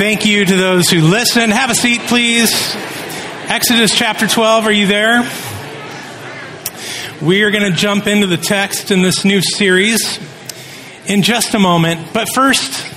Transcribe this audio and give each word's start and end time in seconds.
Thank 0.00 0.24
you 0.24 0.46
to 0.46 0.56
those 0.56 0.88
who 0.88 1.02
listen. 1.02 1.50
Have 1.50 1.68
a 1.68 1.74
seat, 1.74 2.00
please. 2.00 2.50
Exodus 3.48 3.94
chapter 3.94 4.26
12, 4.26 4.64
are 4.64 4.72
you 4.72 4.86
there? 4.86 5.30
We 7.20 7.42
are 7.42 7.50
going 7.50 7.70
to 7.70 7.76
jump 7.76 8.06
into 8.06 8.26
the 8.26 8.38
text 8.38 8.90
in 8.90 9.02
this 9.02 9.26
new 9.26 9.42
series 9.42 10.18
in 11.04 11.20
just 11.20 11.52
a 11.52 11.58
moment. 11.58 12.14
But 12.14 12.30
first, 12.34 12.90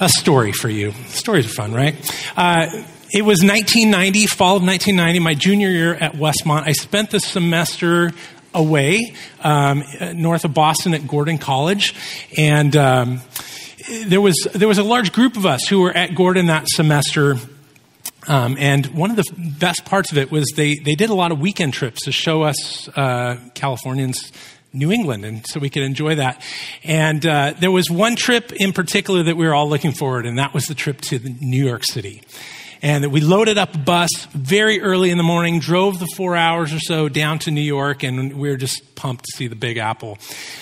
a 0.00 0.10
story 0.10 0.52
for 0.52 0.68
you. 0.68 0.92
Stories 1.06 1.46
are 1.46 1.54
fun, 1.54 1.72
right? 1.72 1.94
Uh, 2.36 2.66
it 3.10 3.22
was 3.22 3.42
1990, 3.42 4.26
fall 4.26 4.56
of 4.56 4.62
1990, 4.62 5.20
my 5.20 5.32
junior 5.32 5.70
year 5.70 5.94
at 5.94 6.12
Westmont. 6.12 6.64
I 6.66 6.72
spent 6.72 7.08
the 7.08 7.20
semester 7.20 8.12
away 8.52 9.14
um, 9.42 9.82
north 10.12 10.44
of 10.44 10.52
Boston 10.52 10.92
at 10.92 11.06
Gordon 11.08 11.38
College, 11.38 11.94
and 12.36 12.76
um, 12.76 13.22
there 14.06 14.20
was 14.20 14.36
there 14.54 14.68
was 14.68 14.78
a 14.78 14.82
large 14.82 15.12
group 15.12 15.36
of 15.36 15.46
us 15.46 15.66
who 15.68 15.80
were 15.80 15.92
at 15.92 16.14
Gordon 16.14 16.46
that 16.46 16.68
semester. 16.68 17.36
Um, 18.26 18.56
and 18.58 18.86
one 18.86 19.10
of 19.10 19.16
the 19.16 19.24
best 19.58 19.84
parts 19.84 20.10
of 20.10 20.16
it 20.16 20.30
was 20.30 20.50
they, 20.56 20.76
they 20.76 20.94
did 20.94 21.10
a 21.10 21.14
lot 21.14 21.30
of 21.30 21.40
weekend 21.40 21.74
trips 21.74 22.04
to 22.04 22.12
show 22.12 22.42
us 22.42 22.88
uh, 22.96 23.36
Californians 23.52 24.32
New 24.72 24.90
England, 24.90 25.26
and 25.26 25.46
so 25.46 25.60
we 25.60 25.68
could 25.68 25.82
enjoy 25.82 26.14
that. 26.14 26.40
And 26.82 27.24
uh, 27.26 27.52
there 27.60 27.70
was 27.70 27.90
one 27.90 28.16
trip 28.16 28.50
in 28.52 28.72
particular 28.72 29.22
that 29.24 29.36
we 29.36 29.46
were 29.46 29.54
all 29.54 29.68
looking 29.68 29.92
forward, 29.92 30.24
and 30.24 30.38
that 30.38 30.54
was 30.54 30.64
the 30.64 30.74
trip 30.74 31.02
to 31.02 31.18
New 31.18 31.64
York 31.64 31.84
City 31.84 32.22
and 32.84 33.10
we 33.10 33.22
loaded 33.22 33.56
up 33.56 33.74
a 33.74 33.78
bus 33.78 34.10
very 34.32 34.82
early 34.82 35.08
in 35.08 35.16
the 35.16 35.24
morning, 35.24 35.58
drove 35.58 35.98
the 35.98 36.06
four 36.14 36.36
hours 36.36 36.70
or 36.70 36.78
so 36.78 37.08
down 37.08 37.38
to 37.40 37.50
New 37.50 37.62
York, 37.62 38.02
and 38.02 38.34
we 38.34 38.50
were 38.50 38.58
just 38.58 38.94
pumped 38.94 39.24
to 39.24 39.36
see 39.36 39.48
the 39.48 39.56
Big 39.56 39.78
Apple. 39.78 40.18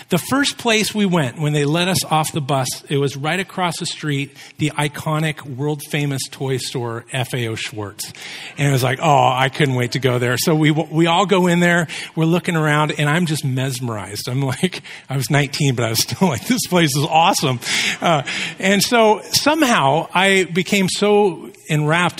The 0.08 0.18
first 0.18 0.56
place 0.56 0.94
we 0.94 1.04
went 1.04 1.40
when 1.40 1.52
they 1.52 1.64
let 1.64 1.88
us 1.88 2.04
off 2.04 2.32
the 2.32 2.40
bus, 2.40 2.68
it 2.88 2.98
was 2.98 3.16
right 3.16 3.40
across 3.40 3.76
the 3.80 3.86
street, 3.86 4.36
the 4.58 4.70
iconic, 4.70 5.42
world 5.42 5.82
famous 5.90 6.22
toy 6.30 6.58
store, 6.58 7.04
FAO 7.10 7.56
Schwarz. 7.56 8.12
And 8.56 8.68
it 8.68 8.72
was 8.72 8.84
like, 8.84 9.00
oh, 9.02 9.28
I 9.28 9.48
couldn't 9.48 9.74
wait 9.74 9.92
to 9.92 9.98
go 9.98 10.20
there. 10.20 10.36
So 10.38 10.54
we, 10.54 10.70
we 10.70 11.08
all 11.08 11.26
go 11.26 11.48
in 11.48 11.58
there, 11.58 11.88
we're 12.14 12.24
looking 12.24 12.54
around, 12.54 12.92
and 12.98 13.10
I'm 13.10 13.26
just 13.26 13.44
mesmerized. 13.44 14.28
I'm 14.28 14.42
like, 14.42 14.82
I 15.10 15.16
was 15.16 15.28
19, 15.28 15.74
but 15.74 15.84
I 15.84 15.90
was 15.90 16.00
still 16.02 16.28
like, 16.28 16.46
this 16.46 16.68
place 16.68 16.96
is 16.96 17.04
awesome. 17.04 17.58
Uh, 18.00 18.22
and 18.60 18.80
so 18.80 19.22
somehow 19.32 20.08
I 20.14 20.44
became 20.44 20.88
so 20.88 21.50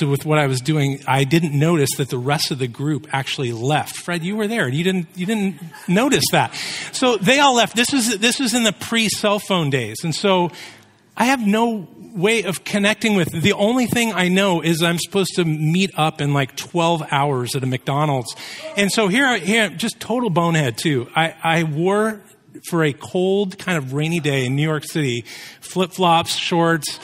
with 0.01 0.25
what 0.25 0.39
I 0.39 0.47
was 0.47 0.61
doing, 0.61 1.03
I 1.07 1.25
didn't 1.25 1.59
notice 1.59 1.91
that 1.99 2.09
the 2.09 2.19
rest 2.19 2.51
of 2.51 2.59
the 2.59 2.69
group 2.69 3.07
actually 3.13 3.53
left. 3.53 3.97
Fred, 3.97 4.25
you 4.25 4.37
were 4.37 4.49
there, 4.49 4.67
and 4.67 4.75
you 4.75 4.85
didn't 4.85 5.09
you 5.15 5.27
didn't 5.27 5.61
notice 5.89 6.25
that. 6.33 6.55
So 6.93 7.17
they 7.17 7.41
all 7.41 7.55
left. 7.55 7.77
This 7.77 7.93
was 7.93 8.19
this 8.19 8.39
was 8.39 8.55
in 8.55 8.65
the 8.65 8.73
pre 8.73 9.09
cell 9.09 9.39
phone 9.39 9.71
days, 9.71 9.99
and 10.05 10.15
so 10.15 10.51
I 11.17 11.27
have 11.27 11.47
no 11.47 11.89
way 12.15 12.45
of 12.45 12.65
connecting 12.65 13.17
with. 13.17 13.31
The 13.31 13.53
only 13.53 13.87
thing 13.87 14.13
I 14.13 14.29
know 14.29 14.63
is 14.63 14.83
I'm 14.83 14.99
supposed 14.99 15.35
to 15.37 15.45
meet 15.45 15.91
up 15.97 16.21
in 16.21 16.33
like 16.33 16.57
12 16.57 17.05
hours 17.11 17.55
at 17.55 17.63
a 17.63 17.67
McDonald's, 17.67 18.35
and 18.77 18.91
so 18.91 19.09
here, 19.09 19.37
here, 19.39 19.69
just 19.69 20.01
total 20.01 20.31
bonehead 20.31 20.79
too. 20.79 21.09
I, 21.15 21.35
I 21.43 21.63
wore 21.65 22.21
for 22.69 22.85
a 22.85 22.93
cold 22.93 23.59
kind 23.59 23.77
of 23.77 23.93
rainy 23.93 24.21
day 24.21 24.47
in 24.47 24.57
New 24.57 24.63
York 24.63 24.85
City, 24.85 25.23
flip 25.61 25.93
flops, 25.93 26.37
shorts 26.37 26.99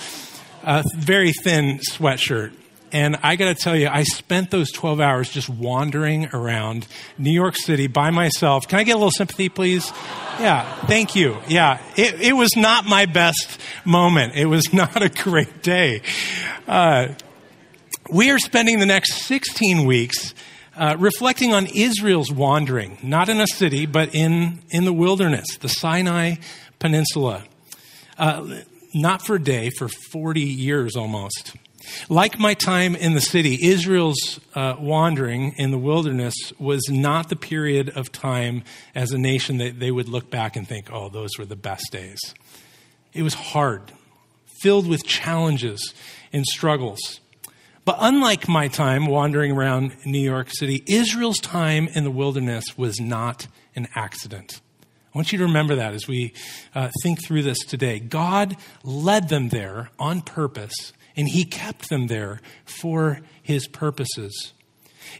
a 0.68 0.84
very 0.96 1.32
thin 1.32 1.78
sweatshirt. 1.78 2.52
And 2.92 3.16
I 3.22 3.36
got 3.36 3.54
to 3.54 3.54
tell 3.54 3.76
you, 3.76 3.88
I 3.88 4.02
spent 4.02 4.50
those 4.50 4.70
12 4.72 5.00
hours 5.00 5.30
just 5.30 5.48
wandering 5.48 6.26
around 6.32 6.86
New 7.18 7.30
York 7.32 7.56
City 7.56 7.86
by 7.86 8.10
myself. 8.10 8.66
Can 8.66 8.78
I 8.78 8.84
get 8.84 8.92
a 8.92 8.96
little 8.96 9.10
sympathy, 9.10 9.48
please? 9.48 9.92
Yeah, 10.40 10.64
thank 10.86 11.14
you. 11.14 11.38
Yeah, 11.48 11.80
it, 11.96 12.20
it 12.20 12.32
was 12.32 12.56
not 12.56 12.86
my 12.86 13.06
best 13.06 13.60
moment. 13.84 14.34
It 14.36 14.46
was 14.46 14.72
not 14.72 15.02
a 15.02 15.08
great 15.08 15.62
day. 15.62 16.02
Uh, 16.66 17.08
we 18.10 18.30
are 18.30 18.38
spending 18.38 18.78
the 18.78 18.86
next 18.86 19.14
16 19.24 19.84
weeks 19.84 20.34
uh, 20.76 20.96
reflecting 20.98 21.52
on 21.52 21.66
Israel's 21.66 22.30
wandering, 22.30 22.98
not 23.02 23.28
in 23.28 23.40
a 23.40 23.46
city, 23.46 23.84
but 23.84 24.14
in, 24.14 24.60
in 24.70 24.84
the 24.84 24.92
wilderness, 24.92 25.58
the 25.58 25.68
Sinai 25.68 26.36
Peninsula. 26.78 27.44
Uh, 28.16 28.60
not 28.94 29.26
for 29.26 29.36
a 29.36 29.42
day, 29.42 29.70
for 29.70 29.88
40 29.88 30.40
years 30.40 30.96
almost. 30.96 31.54
Like 32.08 32.38
my 32.38 32.54
time 32.54 32.94
in 32.96 33.14
the 33.14 33.20
city, 33.20 33.58
Israel's 33.60 34.40
uh, 34.54 34.76
wandering 34.78 35.54
in 35.56 35.70
the 35.70 35.78
wilderness 35.78 36.34
was 36.58 36.88
not 36.88 37.28
the 37.28 37.36
period 37.36 37.90
of 37.90 38.12
time 38.12 38.62
as 38.94 39.12
a 39.12 39.18
nation 39.18 39.58
that 39.58 39.80
they 39.80 39.90
would 39.90 40.08
look 40.08 40.30
back 40.30 40.56
and 40.56 40.66
think, 40.66 40.92
oh, 40.92 41.08
those 41.08 41.30
were 41.38 41.46
the 41.46 41.56
best 41.56 41.90
days. 41.90 42.18
It 43.12 43.22
was 43.22 43.34
hard, 43.34 43.92
filled 44.60 44.86
with 44.88 45.04
challenges 45.04 45.94
and 46.32 46.44
struggles. 46.46 47.20
But 47.84 47.96
unlike 48.00 48.48
my 48.48 48.68
time 48.68 49.06
wandering 49.06 49.52
around 49.52 49.96
New 50.04 50.18
York 50.18 50.50
City, 50.50 50.82
Israel's 50.86 51.38
time 51.38 51.88
in 51.88 52.04
the 52.04 52.10
wilderness 52.10 52.76
was 52.76 53.00
not 53.00 53.46
an 53.74 53.88
accident. 53.94 54.60
I 55.14 55.18
want 55.18 55.32
you 55.32 55.38
to 55.38 55.44
remember 55.44 55.76
that 55.76 55.94
as 55.94 56.06
we 56.06 56.34
uh, 56.74 56.90
think 57.02 57.24
through 57.24 57.44
this 57.44 57.58
today. 57.60 57.98
God 57.98 58.56
led 58.84 59.30
them 59.30 59.48
there 59.48 59.88
on 59.98 60.20
purpose, 60.20 60.92
and 61.18 61.28
He 61.28 61.44
kept 61.44 61.90
them 61.90 62.06
there 62.06 62.40
for 62.64 63.20
His 63.42 63.66
purposes. 63.68 64.54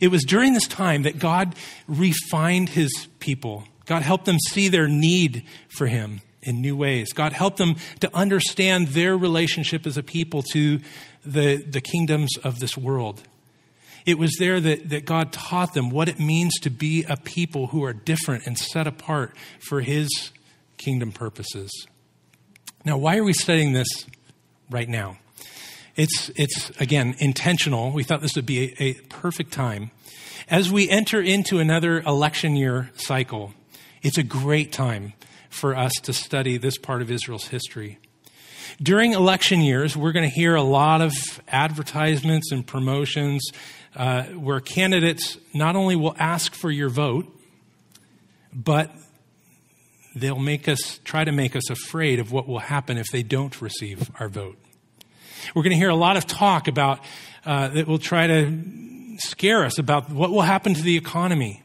It 0.00 0.08
was 0.08 0.24
during 0.24 0.54
this 0.54 0.68
time 0.68 1.02
that 1.02 1.18
God 1.18 1.54
refined 1.86 2.70
His 2.70 3.08
people. 3.18 3.64
God 3.84 4.02
helped 4.02 4.24
them 4.24 4.38
see 4.50 4.68
their 4.68 4.88
need 4.88 5.44
for 5.68 5.88
Him 5.88 6.22
in 6.42 6.60
new 6.60 6.76
ways. 6.76 7.12
God 7.12 7.32
helped 7.32 7.58
them 7.58 7.76
to 8.00 8.16
understand 8.16 8.88
their 8.88 9.18
relationship 9.18 9.86
as 9.86 9.96
a 9.96 10.02
people 10.02 10.42
to 10.52 10.80
the, 11.24 11.56
the 11.56 11.80
kingdoms 11.80 12.30
of 12.44 12.60
this 12.60 12.76
world. 12.76 13.22
It 14.06 14.18
was 14.18 14.36
there 14.38 14.60
that, 14.60 14.88
that 14.90 15.04
God 15.04 15.32
taught 15.32 15.74
them 15.74 15.90
what 15.90 16.08
it 16.08 16.18
means 16.18 16.54
to 16.60 16.70
be 16.70 17.04
a 17.04 17.16
people 17.16 17.66
who 17.66 17.84
are 17.84 17.92
different 17.92 18.46
and 18.46 18.56
set 18.56 18.86
apart 18.86 19.34
for 19.68 19.80
His 19.80 20.30
kingdom 20.76 21.12
purposes. 21.12 21.70
Now, 22.84 22.96
why 22.96 23.18
are 23.18 23.24
we 23.24 23.32
studying 23.32 23.72
this 23.72 24.06
right 24.70 24.88
now? 24.88 25.18
It's, 25.98 26.30
it's 26.36 26.70
again, 26.80 27.16
intentional. 27.18 27.90
We 27.90 28.04
thought 28.04 28.22
this 28.22 28.36
would 28.36 28.46
be 28.46 28.72
a, 28.78 28.82
a 28.82 28.94
perfect 29.08 29.52
time. 29.52 29.90
As 30.48 30.70
we 30.70 30.88
enter 30.88 31.20
into 31.20 31.58
another 31.58 32.00
election 32.00 32.54
year 32.54 32.90
cycle, 32.94 33.52
it's 34.00 34.16
a 34.16 34.22
great 34.22 34.70
time 34.70 35.14
for 35.50 35.76
us 35.76 35.92
to 36.04 36.12
study 36.12 36.56
this 36.56 36.78
part 36.78 37.02
of 37.02 37.10
Israel's 37.10 37.48
history. 37.48 37.98
During 38.80 39.12
election 39.12 39.60
years, 39.60 39.96
we're 39.96 40.12
going 40.12 40.28
to 40.28 40.34
hear 40.34 40.54
a 40.54 40.62
lot 40.62 41.00
of 41.00 41.12
advertisements 41.48 42.52
and 42.52 42.64
promotions 42.64 43.42
uh, 43.96 44.22
where 44.24 44.60
candidates 44.60 45.36
not 45.52 45.74
only 45.74 45.96
will 45.96 46.14
ask 46.16 46.54
for 46.54 46.70
your 46.70 46.90
vote, 46.90 47.26
but 48.54 48.92
they'll 50.14 50.38
make 50.38 50.68
us 50.68 51.00
try 51.02 51.24
to 51.24 51.32
make 51.32 51.56
us 51.56 51.70
afraid 51.70 52.20
of 52.20 52.30
what 52.30 52.46
will 52.46 52.60
happen 52.60 52.98
if 52.98 53.08
they 53.08 53.24
don't 53.24 53.60
receive 53.60 54.12
our 54.20 54.28
vote. 54.28 54.58
We're 55.54 55.62
going 55.62 55.72
to 55.72 55.76
hear 55.76 55.88
a 55.88 55.96
lot 55.96 56.16
of 56.16 56.26
talk 56.26 56.68
about 56.68 57.00
uh, 57.44 57.68
that 57.68 57.86
will 57.86 57.98
try 57.98 58.26
to 58.26 58.62
scare 59.18 59.64
us 59.64 59.78
about 59.78 60.10
what 60.10 60.30
will 60.30 60.42
happen 60.42 60.74
to 60.74 60.82
the 60.82 60.96
economy, 60.96 61.62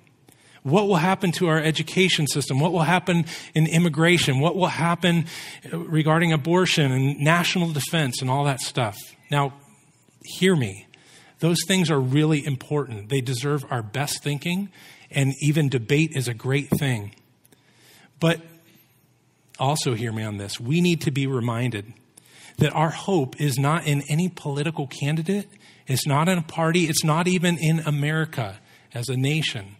what 0.64 0.88
will 0.88 0.96
happen 0.96 1.32
to 1.34 1.48
our 1.48 1.60
education 1.60 2.28
system, 2.28 2.60
what 2.60 2.72
will 2.72 2.84
happen 2.84 3.26
in 3.54 3.68
immigration, 3.68 4.40
what 4.40 4.56
will 4.56 4.68
happen 4.68 5.26
regarding 5.72 6.32
abortion 6.32 6.92
and 6.92 7.20
national 7.20 7.72
defense 7.72 8.22
and 8.22 8.30
all 8.30 8.46
that 8.46 8.60
stuff. 8.60 8.98
Now, 9.30 9.54
hear 10.24 10.56
me. 10.56 10.88
Those 11.40 11.60
things 11.68 11.92
are 11.92 12.00
really 12.00 12.46
important. 12.46 13.10
They 13.10 13.20
deserve 13.20 13.66
our 13.70 13.84
best 13.84 14.24
thinking, 14.24 14.70
and 15.12 15.34
even 15.42 15.68
debate 15.68 16.12
is 16.16 16.28
a 16.28 16.34
great 16.34 16.70
thing. 16.70 17.14
But 18.20 18.40
also, 19.60 19.94
hear 19.94 20.12
me 20.12 20.24
on 20.24 20.38
this. 20.38 20.60
We 20.60 20.82
need 20.82 21.02
to 21.02 21.12
be 21.12 21.28
reminded 21.28 21.94
that 22.58 22.74
our 22.74 22.90
hope 22.90 23.40
is 23.42 23.58
not 23.58 23.86
in 23.88 24.04
any 24.10 24.30
political 24.30 24.88
candidate, 24.88 25.48
it's 25.88 26.08
not 26.08 26.30
in 26.30 26.38
a 26.38 26.44
party, 26.44 26.86
it's 26.86 27.04
not 27.04 27.28
even 27.28 27.58
in 27.58 27.80
America 27.80 28.60
as 28.94 29.10
a 29.10 29.18
nation. 29.18 29.76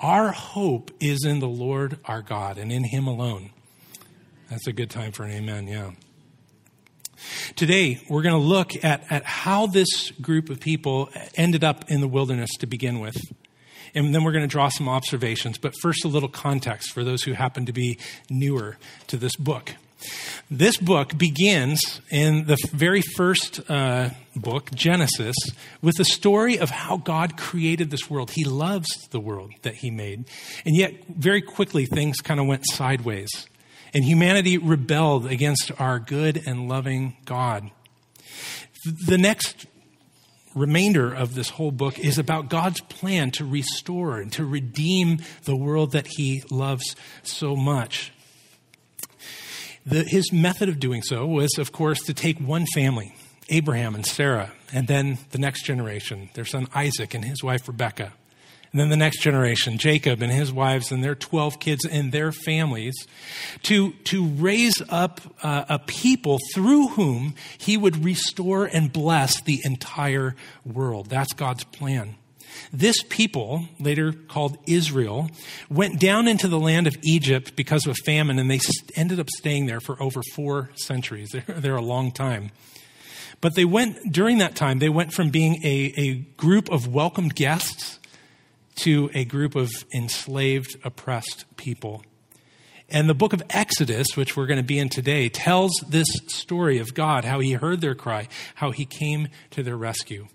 Our 0.00 0.32
hope 0.32 0.90
is 1.00 1.24
in 1.24 1.38
the 1.40 1.48
Lord 1.48 1.98
our 2.04 2.22
God 2.22 2.58
and 2.58 2.70
in 2.70 2.84
Him 2.84 3.06
alone. 3.06 3.50
That's 4.50 4.66
a 4.66 4.72
good 4.72 4.90
time 4.90 5.12
for 5.12 5.24
an 5.24 5.32
amen, 5.32 5.66
yeah. 5.66 5.92
Today, 7.56 8.00
we're 8.10 8.22
going 8.22 8.34
to 8.34 8.46
look 8.46 8.72
at, 8.84 9.10
at 9.10 9.24
how 9.24 9.66
this 9.66 10.10
group 10.12 10.50
of 10.50 10.60
people 10.60 11.08
ended 11.34 11.64
up 11.64 11.90
in 11.90 12.00
the 12.00 12.08
wilderness 12.08 12.50
to 12.58 12.66
begin 12.66 13.00
with. 13.00 13.16
And 13.94 14.14
then 14.14 14.24
we're 14.24 14.32
going 14.32 14.44
to 14.44 14.48
draw 14.48 14.68
some 14.68 14.88
observations. 14.88 15.56
But 15.56 15.72
first, 15.80 16.04
a 16.04 16.08
little 16.08 16.28
context 16.28 16.92
for 16.92 17.02
those 17.02 17.22
who 17.22 17.32
happen 17.32 17.64
to 17.64 17.72
be 17.72 17.98
newer 18.28 18.76
to 19.06 19.16
this 19.16 19.34
book. 19.36 19.74
This 20.50 20.76
book 20.76 21.16
begins 21.18 22.00
in 22.10 22.46
the 22.46 22.56
very 22.72 23.02
first 23.02 23.68
uh, 23.68 24.10
book, 24.34 24.70
Genesis, 24.72 25.34
with 25.82 25.96
the 25.96 26.04
story 26.04 26.58
of 26.58 26.70
how 26.70 26.98
God 26.98 27.36
created 27.36 27.90
this 27.90 28.08
world. 28.08 28.30
He 28.30 28.44
loves 28.44 28.88
the 29.10 29.20
world 29.20 29.52
that 29.62 29.76
He 29.76 29.90
made. 29.90 30.24
And 30.64 30.76
yet, 30.76 31.06
very 31.08 31.42
quickly, 31.42 31.86
things 31.86 32.18
kind 32.18 32.38
of 32.38 32.46
went 32.46 32.64
sideways 32.68 33.48
and 33.96 34.04
humanity 34.04 34.58
rebelled 34.58 35.26
against 35.26 35.72
our 35.80 35.98
good 35.98 36.42
and 36.46 36.68
loving 36.68 37.16
God. 37.24 37.70
The 38.84 39.16
next 39.16 39.66
remainder 40.54 41.14
of 41.14 41.34
this 41.34 41.50
whole 41.50 41.70
book 41.70 41.98
is 41.98 42.18
about 42.18 42.50
God's 42.50 42.80
plan 42.82 43.30
to 43.32 43.44
restore 43.46 44.18
and 44.20 44.30
to 44.32 44.44
redeem 44.44 45.20
the 45.44 45.56
world 45.56 45.92
that 45.92 46.06
he 46.06 46.42
loves 46.50 46.94
so 47.22 47.56
much. 47.56 48.12
The, 49.86 50.02
his 50.02 50.32
method 50.32 50.68
of 50.68 50.80
doing 50.80 51.02
so 51.02 51.24
was, 51.24 51.58
of 51.58 51.70
course, 51.70 52.02
to 52.06 52.14
take 52.14 52.38
one 52.40 52.66
family, 52.74 53.14
Abraham 53.48 53.94
and 53.94 54.04
Sarah, 54.04 54.50
and 54.72 54.88
then 54.88 55.18
the 55.30 55.38
next 55.38 55.62
generation, 55.62 56.28
their 56.34 56.44
son 56.44 56.66
Isaac 56.74 57.14
and 57.14 57.24
his 57.24 57.44
wife 57.44 57.68
Rebecca, 57.68 58.12
And 58.72 58.80
then 58.80 58.88
the 58.88 58.96
next 58.96 59.22
generation, 59.22 59.78
Jacob 59.78 60.22
and 60.22 60.32
his 60.32 60.52
wives 60.52 60.90
and 60.90 61.04
their 61.04 61.14
12 61.14 61.60
kids 61.60 61.86
and 61.86 62.10
their 62.10 62.32
families, 62.32 62.94
to, 63.62 63.92
to 64.06 64.26
raise 64.26 64.82
up 64.88 65.20
uh, 65.44 65.66
a 65.68 65.78
people 65.78 66.40
through 66.52 66.88
whom 66.88 67.36
he 67.56 67.76
would 67.76 68.04
restore 68.04 68.66
and 68.66 68.92
bless 68.92 69.40
the 69.40 69.60
entire 69.62 70.34
world. 70.64 71.10
That's 71.10 71.32
God's 71.32 71.62
plan. 71.62 72.16
This 72.72 73.02
people, 73.08 73.68
later 73.78 74.12
called 74.12 74.58
Israel, 74.66 75.30
went 75.70 76.00
down 76.00 76.28
into 76.28 76.48
the 76.48 76.58
land 76.58 76.86
of 76.86 76.96
Egypt 77.02 77.56
because 77.56 77.86
of 77.86 77.92
a 77.92 78.04
famine, 78.04 78.38
and 78.38 78.50
they 78.50 78.60
ended 78.94 79.20
up 79.20 79.30
staying 79.30 79.66
there 79.66 79.80
for 79.80 80.00
over 80.02 80.22
four 80.34 80.70
centuries. 80.76 81.30
They're 81.30 81.44
there 81.60 81.76
a 81.76 81.82
long 81.82 82.12
time. 82.12 82.50
But 83.40 83.54
they 83.54 83.64
went, 83.64 84.12
during 84.12 84.38
that 84.38 84.56
time, 84.56 84.78
they 84.78 84.88
went 84.88 85.12
from 85.12 85.30
being 85.30 85.60
a, 85.64 85.92
a 85.96 86.14
group 86.36 86.70
of 86.70 86.88
welcomed 86.88 87.34
guests 87.34 87.98
to 88.76 89.10
a 89.14 89.24
group 89.24 89.54
of 89.54 89.70
enslaved, 89.94 90.76
oppressed 90.84 91.44
people. 91.56 92.02
And 92.88 93.08
the 93.08 93.14
book 93.14 93.32
of 93.32 93.42
Exodus, 93.50 94.16
which 94.16 94.36
we're 94.36 94.46
going 94.46 94.58
to 94.58 94.62
be 94.62 94.78
in 94.78 94.88
today, 94.88 95.28
tells 95.28 95.72
this 95.88 96.06
story 96.28 96.78
of 96.78 96.94
God, 96.94 97.24
how 97.24 97.40
he 97.40 97.52
heard 97.52 97.80
their 97.80 97.96
cry, 97.96 98.28
how 98.56 98.70
he 98.70 98.84
came 98.84 99.28
to 99.50 99.62
their 99.62 99.76
rescue. 99.76 100.28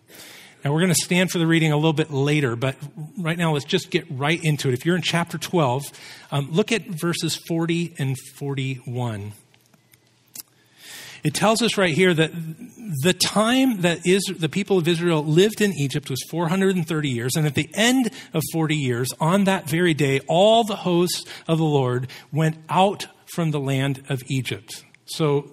Now, 0.63 0.71
we're 0.71 0.81
going 0.81 0.93
to 0.93 1.03
stand 1.03 1.31
for 1.31 1.39
the 1.39 1.47
reading 1.47 1.71
a 1.71 1.75
little 1.75 1.93
bit 1.93 2.11
later, 2.11 2.55
but 2.55 2.75
right 3.17 3.37
now 3.37 3.53
let's 3.53 3.65
just 3.65 3.89
get 3.89 4.05
right 4.11 4.39
into 4.43 4.69
it. 4.69 4.73
If 4.73 4.85
you're 4.85 4.95
in 4.95 5.01
chapter 5.01 5.39
12, 5.39 5.83
um, 6.31 6.51
look 6.51 6.71
at 6.71 6.85
verses 6.85 7.35
40 7.47 7.95
and 7.97 8.15
41. 8.37 9.33
It 11.23 11.33
tells 11.33 11.61
us 11.61 11.77
right 11.77 11.93
here 11.93 12.13
that 12.13 12.31
the 13.03 13.13
time 13.13 13.81
that 13.81 14.05
is, 14.05 14.23
the 14.37 14.49
people 14.49 14.77
of 14.77 14.87
Israel 14.87 15.23
lived 15.23 15.61
in 15.61 15.71
Egypt 15.73 16.09
was 16.09 16.21
430 16.29 17.09
years, 17.09 17.35
and 17.35 17.45
at 17.45 17.55
the 17.55 17.69
end 17.73 18.11
of 18.33 18.43
40 18.53 18.75
years, 18.75 19.09
on 19.19 19.43
that 19.45 19.69
very 19.69 19.93
day, 19.93 20.19
all 20.27 20.63
the 20.63 20.77
hosts 20.77 21.25
of 21.47 21.57
the 21.57 21.63
Lord 21.63 22.07
went 22.31 22.57
out 22.69 23.07
from 23.33 23.51
the 23.51 23.59
land 23.59 24.03
of 24.09 24.21
Egypt. 24.27 24.83
So 25.05 25.51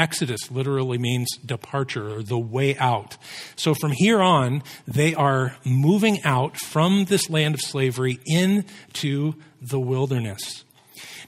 Exodus 0.00 0.50
literally 0.50 0.96
means 0.96 1.28
departure 1.44 2.16
or 2.16 2.22
the 2.22 2.38
way 2.38 2.74
out. 2.78 3.18
So 3.54 3.74
from 3.74 3.92
here 3.92 4.22
on, 4.22 4.62
they 4.88 5.14
are 5.14 5.56
moving 5.64 6.24
out 6.24 6.56
from 6.56 7.04
this 7.04 7.28
land 7.28 7.54
of 7.54 7.60
slavery 7.60 8.18
into 8.24 9.34
the 9.60 9.78
wilderness. 9.78 10.64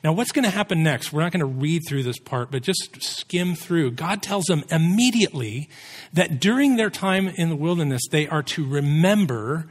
Now, 0.02 0.12
what's 0.14 0.32
going 0.32 0.44
to 0.44 0.50
happen 0.50 0.82
next? 0.82 1.12
We're 1.12 1.20
not 1.20 1.32
going 1.32 1.40
to 1.40 1.60
read 1.60 1.82
through 1.86 2.02
this 2.02 2.18
part, 2.18 2.50
but 2.50 2.62
just 2.62 3.02
skim 3.02 3.54
through. 3.54 3.92
God 3.92 4.22
tells 4.22 4.46
them 4.46 4.64
immediately 4.70 5.68
that 6.14 6.40
during 6.40 6.76
their 6.76 6.90
time 6.90 7.28
in 7.28 7.50
the 7.50 7.56
wilderness, 7.56 8.02
they 8.10 8.26
are 8.26 8.42
to 8.42 8.66
remember 8.66 9.68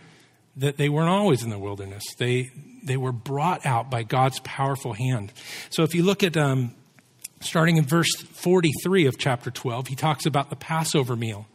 that 0.56 0.78
they 0.78 0.90
weren't 0.90 1.10
always 1.10 1.44
in 1.44 1.50
the 1.50 1.60
wilderness. 1.60 2.04
They, 2.18 2.52
they 2.84 2.98
were 2.98 3.12
brought 3.12 3.66
out 3.66 3.90
by 3.90 4.04
God's 4.04 4.40
powerful 4.42 4.94
hand. 4.94 5.34
So 5.70 5.84
if 5.84 5.96
you 5.96 6.04
look 6.04 6.24
at 6.24 6.38
um, 6.38 6.76
starting 7.42 7.78
in 7.78 7.86
verse 7.86 8.14
43 8.16 9.06
of 9.06 9.18
chapter 9.18 9.52
12, 9.52 9.88
he 9.88 9.96
talks 9.96 10.26
about 10.26 10.50
the 10.50 10.56
Passover 10.56 11.16
meal. 11.16 11.48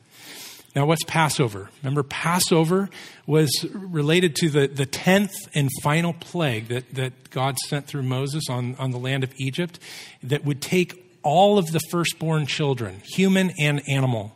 Now, 0.74 0.84
what's 0.84 1.04
Passover? 1.04 1.70
Remember, 1.82 2.02
Passover 2.02 2.90
was 3.26 3.50
related 3.72 4.36
to 4.36 4.50
the, 4.50 4.66
the 4.66 4.84
10th 4.84 5.34
and 5.54 5.70
final 5.82 6.12
plague 6.12 6.68
that, 6.68 6.94
that 6.94 7.30
God 7.30 7.56
sent 7.66 7.86
through 7.86 8.02
Moses 8.02 8.44
on, 8.50 8.74
on 8.74 8.90
the 8.90 8.98
land 8.98 9.24
of 9.24 9.32
Egypt 9.38 9.78
that 10.22 10.44
would 10.44 10.60
take 10.60 11.18
all 11.22 11.56
of 11.56 11.72
the 11.72 11.80
firstborn 11.90 12.44
children, 12.44 13.00
human 13.06 13.52
and 13.58 13.82
animal. 13.88 14.35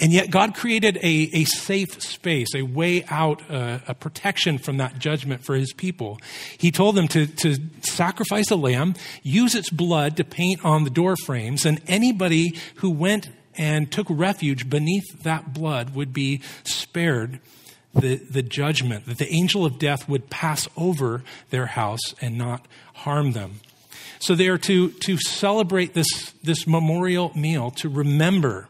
And 0.00 0.12
yet, 0.12 0.30
God 0.30 0.56
created 0.56 0.96
a, 0.96 1.30
a 1.32 1.44
safe 1.44 2.02
space, 2.02 2.54
a 2.54 2.62
way 2.62 3.04
out, 3.04 3.48
uh, 3.48 3.78
a 3.86 3.94
protection 3.94 4.58
from 4.58 4.78
that 4.78 4.98
judgment 4.98 5.44
for 5.44 5.54
his 5.54 5.72
people. 5.72 6.18
He 6.58 6.72
told 6.72 6.96
them 6.96 7.06
to, 7.08 7.26
to 7.26 7.56
sacrifice 7.80 8.50
a 8.50 8.56
lamb, 8.56 8.94
use 9.22 9.54
its 9.54 9.70
blood 9.70 10.16
to 10.16 10.24
paint 10.24 10.64
on 10.64 10.82
the 10.82 10.90
door 10.90 11.14
frames, 11.16 11.64
and 11.64 11.80
anybody 11.86 12.58
who 12.76 12.90
went 12.90 13.30
and 13.56 13.90
took 13.90 14.08
refuge 14.10 14.68
beneath 14.68 15.22
that 15.22 15.54
blood 15.54 15.94
would 15.94 16.12
be 16.12 16.40
spared 16.64 17.38
the, 17.94 18.16
the 18.16 18.42
judgment, 18.42 19.06
that 19.06 19.18
the 19.18 19.32
angel 19.32 19.64
of 19.64 19.78
death 19.78 20.08
would 20.08 20.28
pass 20.28 20.68
over 20.76 21.22
their 21.50 21.66
house 21.66 22.14
and 22.20 22.36
not 22.36 22.66
harm 22.94 23.32
them. 23.32 23.60
So 24.18 24.34
they 24.34 24.48
are 24.48 24.58
to, 24.58 24.90
to 24.90 25.18
celebrate 25.18 25.94
this, 25.94 26.32
this 26.42 26.66
memorial 26.66 27.30
meal 27.36 27.70
to 27.72 27.88
remember 27.88 28.68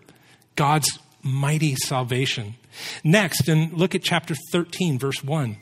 God's 0.56 0.98
mighty 1.24 1.74
salvation. 1.74 2.54
Next, 3.02 3.48
and 3.48 3.72
look 3.72 3.94
at 3.94 4.02
chapter 4.02 4.34
13, 4.52 4.98
verse 4.98 5.22
1 5.24 5.56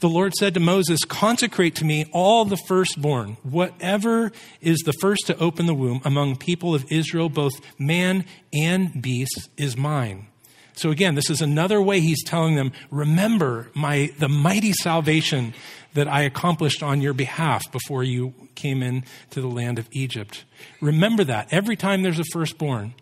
the 0.00 0.08
Lord 0.08 0.34
said 0.34 0.54
to 0.54 0.60
Moses, 0.60 1.04
Consecrate 1.04 1.76
to 1.76 1.84
me 1.84 2.06
all 2.12 2.44
the 2.44 2.56
firstborn, 2.56 3.36
whatever 3.42 4.32
is 4.60 4.78
the 4.80 4.92
first 4.94 5.26
to 5.26 5.38
open 5.38 5.66
the 5.66 5.74
womb 5.74 6.00
among 6.04 6.36
people 6.36 6.74
of 6.74 6.90
Israel, 6.90 7.28
both 7.28 7.52
man 7.78 8.24
and 8.52 9.00
beast, 9.00 9.48
is 9.56 9.76
mine. 9.76 10.26
So 10.74 10.90
again, 10.90 11.14
this 11.14 11.30
is 11.30 11.42
another 11.42 11.80
way 11.80 12.00
he's 12.00 12.24
telling 12.24 12.56
them, 12.56 12.72
remember 12.90 13.70
my, 13.74 14.12
the 14.18 14.28
mighty 14.28 14.72
salvation 14.72 15.54
that 15.94 16.08
I 16.08 16.22
accomplished 16.22 16.82
on 16.82 17.02
your 17.02 17.12
behalf 17.12 17.70
before 17.70 18.02
you 18.02 18.34
came 18.54 18.82
in 18.82 19.04
to 19.30 19.40
the 19.40 19.48
land 19.48 19.78
of 19.78 19.86
Egypt. 19.92 20.44
Remember 20.80 21.22
that 21.24 21.52
every 21.52 21.76
time 21.76 22.02
there's 22.02 22.18
a 22.18 22.24
firstborn. 22.32 22.94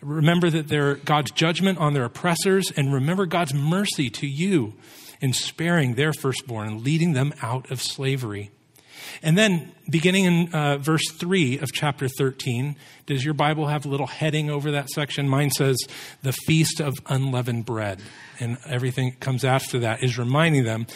Remember 0.00 0.50
that 0.50 0.68
there 0.68 0.96
God's 0.96 1.30
judgment 1.30 1.78
on 1.78 1.94
their 1.94 2.04
oppressors 2.04 2.70
and 2.76 2.92
remember 2.92 3.26
God's 3.26 3.54
mercy 3.54 4.10
to 4.10 4.26
you 4.26 4.74
in 5.20 5.32
sparing 5.32 5.94
their 5.94 6.12
firstborn 6.12 6.68
and 6.68 6.80
leading 6.82 7.12
them 7.12 7.32
out 7.42 7.70
of 7.70 7.80
slavery. 7.80 8.50
And 9.22 9.36
then, 9.36 9.72
beginning 9.90 10.24
in 10.24 10.54
uh, 10.54 10.78
verse 10.78 11.10
3 11.12 11.58
of 11.58 11.72
chapter 11.72 12.08
13, 12.08 12.76
does 13.06 13.24
your 13.24 13.34
Bible 13.34 13.66
have 13.66 13.86
a 13.86 13.88
little 13.88 14.06
heading 14.06 14.50
over 14.50 14.72
that 14.72 14.88
section? 14.90 15.28
Mine 15.28 15.50
says, 15.50 15.76
the 16.22 16.32
Feast 16.32 16.80
of 16.80 16.94
Unleavened 17.06 17.64
Bread. 17.64 18.00
And 18.40 18.58
everything 18.66 19.10
that 19.10 19.20
comes 19.20 19.44
after 19.44 19.78
that 19.80 20.02
is 20.02 20.18
reminding 20.18 20.64
them 20.64 20.86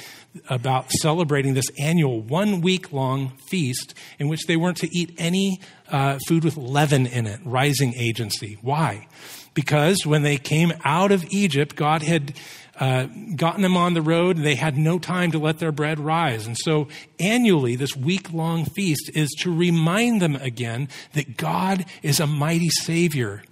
about 0.49 0.90
celebrating 0.90 1.54
this 1.54 1.70
annual 1.78 2.20
one 2.20 2.60
week 2.60 2.92
long 2.92 3.30
feast 3.49 3.94
in 4.18 4.28
which 4.28 4.46
they 4.46 4.56
weren't 4.56 4.76
to 4.78 4.96
eat 4.96 5.14
any 5.18 5.60
uh, 5.88 6.18
food 6.28 6.44
with 6.44 6.56
leaven 6.56 7.06
in 7.06 7.26
it, 7.26 7.40
rising 7.44 7.94
agency. 7.94 8.58
Why? 8.62 9.08
Because 9.54 10.06
when 10.06 10.22
they 10.22 10.37
came 10.37 10.72
out 10.84 11.10
of 11.10 11.25
Egypt, 11.30 11.75
God 11.75 12.02
had 12.02 12.34
uh, 12.78 13.06
gotten 13.37 13.62
them 13.62 13.76
on 13.76 13.94
the 13.94 14.02
road 14.02 14.37
and 14.37 14.46
they 14.46 14.54
had 14.54 14.76
no 14.76 14.99
time 14.99 15.32
to 15.32 15.38
let 15.38 15.58
their 15.58 15.72
bread 15.72 16.00
rise. 16.00 16.46
And 16.46 16.56
so 16.56 16.88
annually, 17.18 17.76
this 17.76 17.94
week 17.96 18.32
long 18.32 18.64
feast 18.64 19.10
is 19.14 19.28
to 19.40 19.54
remind 19.54 20.22
them 20.22 20.37
again 20.37 20.88
that 21.12 21.37
God 21.37 21.84
is 22.02 22.20
a 22.20 22.26
mighty 22.26 22.70
Savior. 22.70 23.42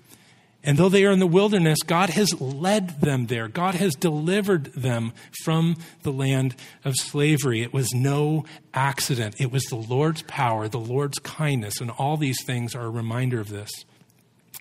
And 0.68 0.76
though 0.76 0.90
they 0.90 1.06
are 1.06 1.12
in 1.12 1.18
the 1.18 1.26
wilderness, 1.26 1.78
God 1.86 2.10
has 2.10 2.38
led 2.42 3.00
them 3.00 3.28
there. 3.28 3.48
God 3.48 3.74
has 3.76 3.94
delivered 3.94 4.66
them 4.74 5.14
from 5.42 5.78
the 6.02 6.12
land 6.12 6.56
of 6.84 6.94
slavery. 6.94 7.62
It 7.62 7.72
was 7.72 7.94
no 7.94 8.44
accident. 8.74 9.36
It 9.38 9.50
was 9.50 9.64
the 9.64 9.76
Lord's 9.76 10.20
power, 10.24 10.68
the 10.68 10.78
Lord's 10.78 11.18
kindness, 11.20 11.80
and 11.80 11.90
all 11.92 12.18
these 12.18 12.44
things 12.44 12.74
are 12.74 12.84
a 12.84 12.90
reminder 12.90 13.40
of 13.40 13.48
this. 13.48 13.70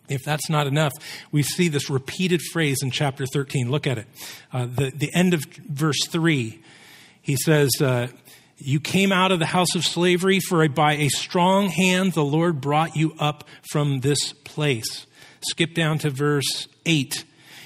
If 0.08 0.24
that's 0.24 0.50
not 0.50 0.66
enough, 0.66 0.94
we 1.34 1.44
see 1.44 1.68
this 1.68 1.90
repeated 1.90 2.42
phrase 2.54 2.78
in 2.82 2.90
chapter 2.90 3.26
13. 3.26 3.70
Look 3.70 3.86
at 3.86 3.98
it. 3.98 4.08
Uh, 4.54 4.66
the, 4.66 4.94
the 4.96 5.14
end 5.14 5.34
of 5.34 5.44
verse 5.68 6.08
3, 6.08 6.64
he 7.22 7.36
says, 7.36 7.70
uh, 7.82 8.08
You 8.56 8.80
came 8.80 9.12
out 9.12 9.34
of 9.34 9.40
the 9.40 9.46
house 9.46 9.76
of 9.76 9.84
slavery, 9.84 10.40
for 10.40 10.70
by 10.70 10.94
a 10.94 11.10
strong 11.10 11.68
hand 11.68 12.14
the 12.14 12.24
Lord 12.24 12.62
brought 12.62 12.96
you 12.96 13.14
up 13.20 13.44
from 13.70 14.00
this 14.00 14.32
place. 14.32 15.06
Skip 15.50 15.74
down 15.74 15.98
to 16.00 16.10
verse 16.10 16.68
8. 16.86 17.24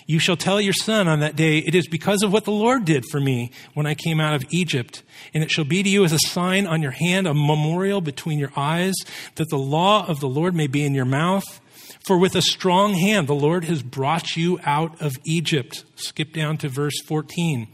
You 0.07 0.19
shall 0.19 0.35
tell 0.35 0.59
your 0.59 0.73
son 0.73 1.07
on 1.07 1.21
that 1.21 1.35
day, 1.35 1.59
It 1.59 1.75
is 1.75 1.88
because 1.88 2.23
of 2.23 2.33
what 2.33 2.45
the 2.45 2.51
Lord 2.51 2.85
did 2.85 3.05
for 3.05 3.19
me 3.19 3.51
when 3.73 3.85
I 3.85 3.93
came 3.93 4.19
out 4.19 4.33
of 4.33 4.43
Egypt. 4.50 5.03
And 5.33 5.43
it 5.43 5.51
shall 5.51 5.63
be 5.63 5.83
to 5.83 5.89
you 5.89 6.03
as 6.03 6.11
a 6.11 6.19
sign 6.19 6.67
on 6.67 6.81
your 6.81 6.91
hand, 6.91 7.27
a 7.27 7.33
memorial 7.33 8.01
between 8.01 8.39
your 8.39 8.51
eyes, 8.55 8.95
that 9.35 9.50
the 9.50 9.57
law 9.57 10.05
of 10.07 10.19
the 10.19 10.27
Lord 10.27 10.53
may 10.53 10.67
be 10.67 10.83
in 10.83 10.93
your 10.93 11.05
mouth. 11.05 11.61
For 12.03 12.17
with 12.17 12.35
a 12.35 12.41
strong 12.41 12.93
hand 12.95 13.27
the 13.27 13.33
Lord 13.35 13.65
has 13.65 13.83
brought 13.83 14.35
you 14.35 14.59
out 14.63 15.00
of 15.01 15.13
Egypt. 15.23 15.85
Skip 15.95 16.33
down 16.33 16.57
to 16.57 16.67
verse 16.67 17.00
14. 17.05 17.67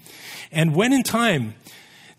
And 0.51 0.75
when 0.75 0.93
in 0.93 1.03
time 1.03 1.55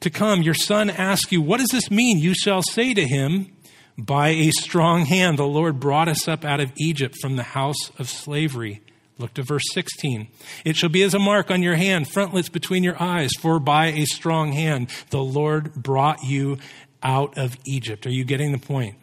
to 0.01 0.11
come 0.11 0.43
your 0.43 0.55
son 0.55 0.91
asks 0.91 1.31
you, 1.31 1.43
What 1.43 1.61
does 1.61 1.71
this 1.71 1.91
mean? 1.91 2.19
You 2.19 2.35
shall 2.35 2.63
say 2.63 2.95
to 2.95 3.07
him, 3.07 3.53
By 3.99 4.29
a 4.29 4.53
strong 4.53 5.07
hand 5.07 5.41
the 5.41 5.47
Lord 5.47 5.81
brought 5.81 6.07
us 6.07 6.29
up 6.29 6.45
out 6.45 6.61
of 6.61 6.73
Egypt 6.79 7.17
from 7.21 7.35
the 7.35 7.43
house 7.43 7.91
of 7.99 8.09
slavery. 8.09 8.81
Look 9.19 9.35
to 9.35 9.43
verse 9.43 9.65
16. 9.73 10.29
It 10.65 10.77
shall 10.77 10.89
be 10.89 11.03
as 11.03 11.15
a 11.15 11.19
mark 11.19 11.51
on 11.51 11.65
your 11.65 11.75
hand, 11.75 12.07
frontlets 12.07 12.49
between 12.49 12.85
your 12.85 13.01
eyes, 13.03 13.33
for 13.41 13.59
by 13.59 13.87
a 13.87 14.05
strong 14.05 14.53
hand 14.53 14.91
the 15.11 15.23
Lord 15.23 15.75
brought 15.75 16.23
you 16.23 16.59
out 17.03 17.37
of 17.37 17.57
Egypt. 17.67 18.07
Are 18.07 18.11
you 18.11 18.25
getting 18.25 18.53
the 18.53 18.59
point? 18.59 18.95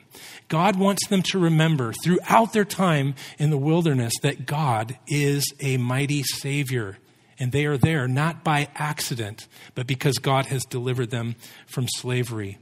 God 0.47 0.77
wants 0.77 1.07
them 1.07 1.21
to 1.23 1.39
remember 1.39 1.91
throughout 1.91 2.53
their 2.53 2.63
time 2.63 3.15
in 3.37 3.49
the 3.49 3.57
wilderness 3.57 4.13
that 4.21 4.45
God 4.45 4.97
is 5.07 5.43
a 5.59 5.75
mighty 5.75 6.23
Savior. 6.23 6.99
And 7.37 7.51
they 7.51 7.65
are 7.65 7.77
there 7.77 8.07
not 8.07 8.45
by 8.45 8.69
accident, 8.75 9.49
but 9.73 9.87
because 9.87 10.19
God 10.19 10.45
has 10.45 10.63
delivered 10.63 11.09
them 11.09 11.35
from 11.67 11.85
slavery. 11.97 12.59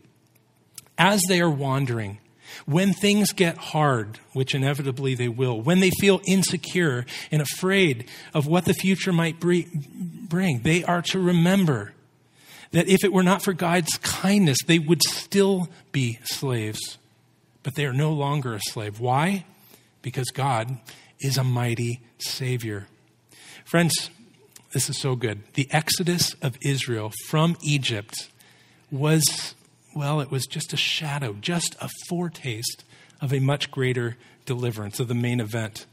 As 0.98 1.22
they 1.28 1.42
are 1.42 1.50
wandering, 1.50 2.20
when 2.66 2.94
things 2.94 3.32
get 3.34 3.58
hard, 3.58 4.20
which 4.34 4.54
inevitably 4.54 5.16
they 5.16 5.28
will, 5.28 5.60
when 5.60 5.80
they 5.80 5.90
feel 6.00 6.22
insecure 6.26 7.06
and 7.32 7.42
afraid 7.42 8.10
of 8.34 8.48
what 8.48 8.66
the 8.66 8.74
future 8.74 9.12
might 9.12 9.40
bring, 9.40 10.62
they 10.64 10.84
are 10.84 11.02
to 11.02 11.20
remember 11.20 11.94
that 12.72 12.88
if 12.88 13.04
it 13.04 13.14
were 13.14 13.24
not 13.24 13.44
for 13.44 13.54
God's 13.54 13.98
kindness, 13.98 14.58
they 14.66 14.80
would 14.80 15.02
still 15.04 15.68
be 15.92 16.20
slaves. 16.24 16.98
But 17.62 17.76
they 17.76 17.86
are 17.86 17.94
no 17.94 18.12
longer 18.12 18.56
a 18.56 18.60
slave. 18.60 19.00
Why? 19.00 19.46
Because 20.02 20.30
God 20.34 20.80
is 21.20 21.38
a 21.38 21.44
mighty 21.44 22.02
Savior. 22.18 22.88
Friends, 23.64 24.10
this 24.74 24.90
is 24.90 25.00
so 25.00 25.16
good. 25.16 25.44
The 25.54 25.68
exodus 25.72 26.34
of 26.42 26.58
Israel 26.62 27.12
from 27.28 27.56
Egypt 27.62 28.30
was 28.92 29.24
well, 29.96 30.22
it 30.22 30.32
was 30.32 30.46
just 30.46 30.74
a 30.74 30.78
shadow, 30.78 31.36
just 31.40 31.76
a 31.82 31.90
foretaste 32.08 32.84
of 33.22 33.34
a 33.34 33.40
much 33.40 33.72
greater 33.72 34.18
deliverance, 34.46 35.00
of 35.00 35.08
the 35.08 35.14
main 35.14 35.40
event. 35.40 35.86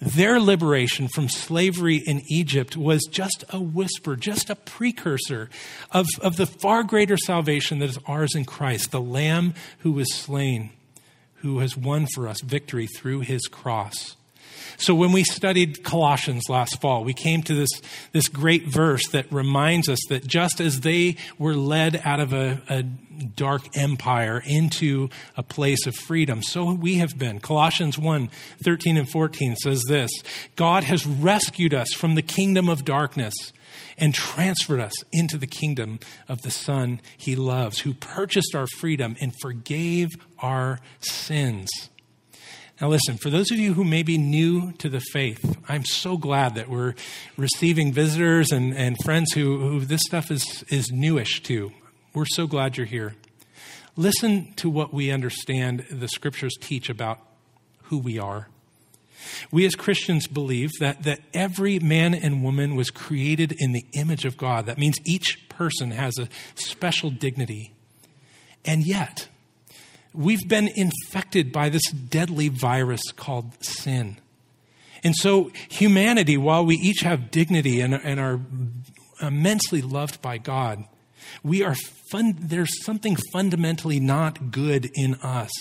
Their 0.00 0.40
liberation 0.40 1.08
from 1.08 1.28
slavery 1.28 1.96
in 1.96 2.22
Egypt 2.28 2.76
was 2.76 3.04
just 3.10 3.44
a 3.50 3.60
whisper, 3.60 4.16
just 4.16 4.50
a 4.50 4.56
precursor 4.56 5.50
of, 5.92 6.06
of 6.20 6.36
the 6.36 6.46
far 6.46 6.82
greater 6.82 7.16
salvation 7.16 7.78
that 7.78 7.90
is 7.90 7.98
ours 8.06 8.34
in 8.34 8.44
Christ, 8.44 8.90
the 8.90 9.00
Lamb 9.00 9.54
who 9.80 9.92
was 9.92 10.12
slain, 10.12 10.70
who 11.36 11.60
has 11.60 11.76
won 11.76 12.06
for 12.14 12.26
us 12.26 12.40
victory 12.40 12.86
through 12.86 13.20
his 13.20 13.42
cross. 13.46 14.16
So 14.76 14.94
when 14.94 15.12
we 15.12 15.24
studied 15.24 15.82
Colossians 15.82 16.48
last 16.48 16.80
fall, 16.80 17.04
we 17.04 17.14
came 17.14 17.42
to 17.42 17.54
this, 17.54 17.70
this 18.12 18.28
great 18.28 18.66
verse 18.66 19.08
that 19.08 19.30
reminds 19.32 19.88
us 19.88 19.98
that 20.08 20.26
just 20.26 20.60
as 20.60 20.80
they 20.80 21.16
were 21.38 21.54
led 21.54 22.00
out 22.04 22.20
of 22.20 22.32
a, 22.32 22.62
a 22.68 22.82
dark 22.82 23.76
empire 23.76 24.42
into 24.44 25.08
a 25.36 25.42
place 25.42 25.86
of 25.86 25.96
freedom, 25.96 26.42
so 26.42 26.72
we 26.72 26.96
have 26.96 27.18
been. 27.18 27.40
Colossians 27.40 27.98
1 27.98 28.30
13 28.62 28.96
and 28.96 29.10
14 29.10 29.56
says 29.56 29.82
this 29.88 30.10
God 30.56 30.84
has 30.84 31.06
rescued 31.06 31.74
us 31.74 31.92
from 31.92 32.14
the 32.14 32.22
kingdom 32.22 32.68
of 32.68 32.84
darkness 32.84 33.34
and 33.96 34.14
transferred 34.14 34.80
us 34.80 34.94
into 35.12 35.36
the 35.36 35.46
kingdom 35.46 35.98
of 36.28 36.42
the 36.42 36.50
Son 36.50 37.00
he 37.16 37.34
loves, 37.34 37.80
who 37.80 37.94
purchased 37.94 38.54
our 38.54 38.66
freedom 38.78 39.16
and 39.20 39.34
forgave 39.40 40.08
our 40.38 40.80
sins. 41.00 41.68
Now, 42.80 42.88
listen, 42.88 43.16
for 43.16 43.28
those 43.28 43.50
of 43.50 43.58
you 43.58 43.74
who 43.74 43.82
may 43.82 44.04
be 44.04 44.18
new 44.18 44.70
to 44.74 44.88
the 44.88 45.00
faith, 45.00 45.58
I'm 45.68 45.84
so 45.84 46.16
glad 46.16 46.54
that 46.54 46.68
we're 46.68 46.94
receiving 47.36 47.92
visitors 47.92 48.52
and, 48.52 48.72
and 48.72 48.96
friends 49.04 49.32
who, 49.32 49.58
who 49.58 49.80
this 49.80 50.02
stuff 50.06 50.30
is, 50.30 50.64
is 50.68 50.92
newish 50.92 51.42
to. 51.44 51.72
We're 52.14 52.24
so 52.26 52.46
glad 52.46 52.76
you're 52.76 52.86
here. 52.86 53.16
Listen 53.96 54.52
to 54.56 54.70
what 54.70 54.94
we 54.94 55.10
understand 55.10 55.86
the 55.90 56.06
scriptures 56.06 56.54
teach 56.60 56.88
about 56.88 57.18
who 57.84 57.98
we 57.98 58.16
are. 58.16 58.46
We 59.50 59.66
as 59.66 59.74
Christians 59.74 60.28
believe 60.28 60.70
that, 60.78 61.02
that 61.02 61.18
every 61.34 61.80
man 61.80 62.14
and 62.14 62.44
woman 62.44 62.76
was 62.76 62.90
created 62.90 63.52
in 63.58 63.72
the 63.72 63.84
image 63.92 64.24
of 64.24 64.36
God. 64.36 64.66
That 64.66 64.78
means 64.78 64.98
each 65.04 65.48
person 65.48 65.90
has 65.90 66.16
a 66.16 66.28
special 66.54 67.10
dignity. 67.10 67.72
And 68.64 68.86
yet, 68.86 69.26
we've 70.18 70.48
been 70.48 70.68
infected 70.74 71.52
by 71.52 71.68
this 71.68 71.84
deadly 71.92 72.48
virus 72.48 73.12
called 73.12 73.62
sin. 73.64 74.18
And 75.04 75.14
so, 75.14 75.52
humanity, 75.68 76.36
while 76.36 76.66
we 76.66 76.74
each 76.74 77.00
have 77.02 77.30
dignity 77.30 77.80
and, 77.80 77.94
and 77.94 78.18
are 78.18 78.40
immensely 79.22 79.80
loved 79.80 80.20
by 80.20 80.38
God, 80.38 80.84
we 81.44 81.62
are 81.62 81.76
fun, 82.10 82.34
there's 82.36 82.84
something 82.84 83.16
fundamentally 83.32 84.00
not 84.00 84.50
good 84.50 84.90
in 84.94 85.14
us. 85.16 85.52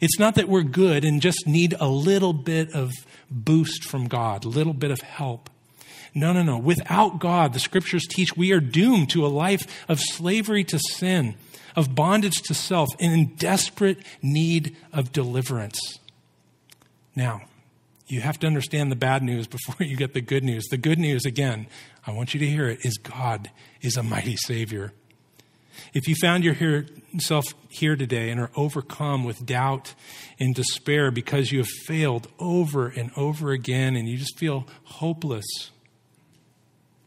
It's 0.00 0.18
not 0.18 0.36
that 0.36 0.48
we're 0.48 0.62
good 0.62 1.04
and 1.04 1.20
just 1.20 1.46
need 1.46 1.74
a 1.78 1.88
little 1.88 2.32
bit 2.32 2.72
of 2.72 2.92
boost 3.30 3.84
from 3.84 4.08
God, 4.08 4.46
a 4.46 4.48
little 4.48 4.74
bit 4.74 4.90
of 4.90 5.02
help. 5.02 5.50
No, 6.14 6.32
no, 6.32 6.42
no. 6.42 6.56
Without 6.56 7.18
God, 7.18 7.52
the 7.52 7.60
scriptures 7.60 8.06
teach 8.08 8.36
we 8.36 8.52
are 8.52 8.60
doomed 8.60 9.10
to 9.10 9.26
a 9.26 9.28
life 9.28 9.66
of 9.86 10.00
slavery 10.00 10.64
to 10.64 10.78
sin 10.78 11.34
of 11.76 11.94
bondage 11.94 12.42
to 12.42 12.54
self 12.54 12.88
and 12.98 13.12
in 13.12 13.36
desperate 13.36 13.98
need 14.22 14.74
of 14.92 15.12
deliverance. 15.12 16.00
Now, 17.14 17.42
you 18.08 18.20
have 18.20 18.38
to 18.40 18.46
understand 18.46 18.90
the 18.90 18.96
bad 18.96 19.22
news 19.22 19.46
before 19.56 19.86
you 19.86 19.96
get 19.96 20.14
the 20.14 20.20
good 20.20 20.42
news. 20.42 20.64
The 20.66 20.78
good 20.78 20.98
news, 20.98 21.24
again, 21.24 21.66
I 22.06 22.12
want 22.12 22.34
you 22.34 22.40
to 22.40 22.46
hear 22.46 22.68
it, 22.68 22.84
is 22.84 22.96
God 22.96 23.50
is 23.80 23.96
a 23.96 24.02
mighty 24.02 24.36
Savior. 24.36 24.92
If 25.92 26.08
you 26.08 26.14
found 26.14 26.42
yourself 26.42 27.44
here 27.68 27.96
today 27.96 28.30
and 28.30 28.40
are 28.40 28.50
overcome 28.56 29.24
with 29.24 29.44
doubt 29.44 29.94
and 30.38 30.54
despair 30.54 31.10
because 31.10 31.52
you 31.52 31.58
have 31.58 31.68
failed 31.68 32.28
over 32.38 32.88
and 32.88 33.10
over 33.16 33.50
again 33.50 33.94
and 33.94 34.08
you 34.08 34.16
just 34.16 34.38
feel 34.38 34.66
hopeless, 34.84 35.70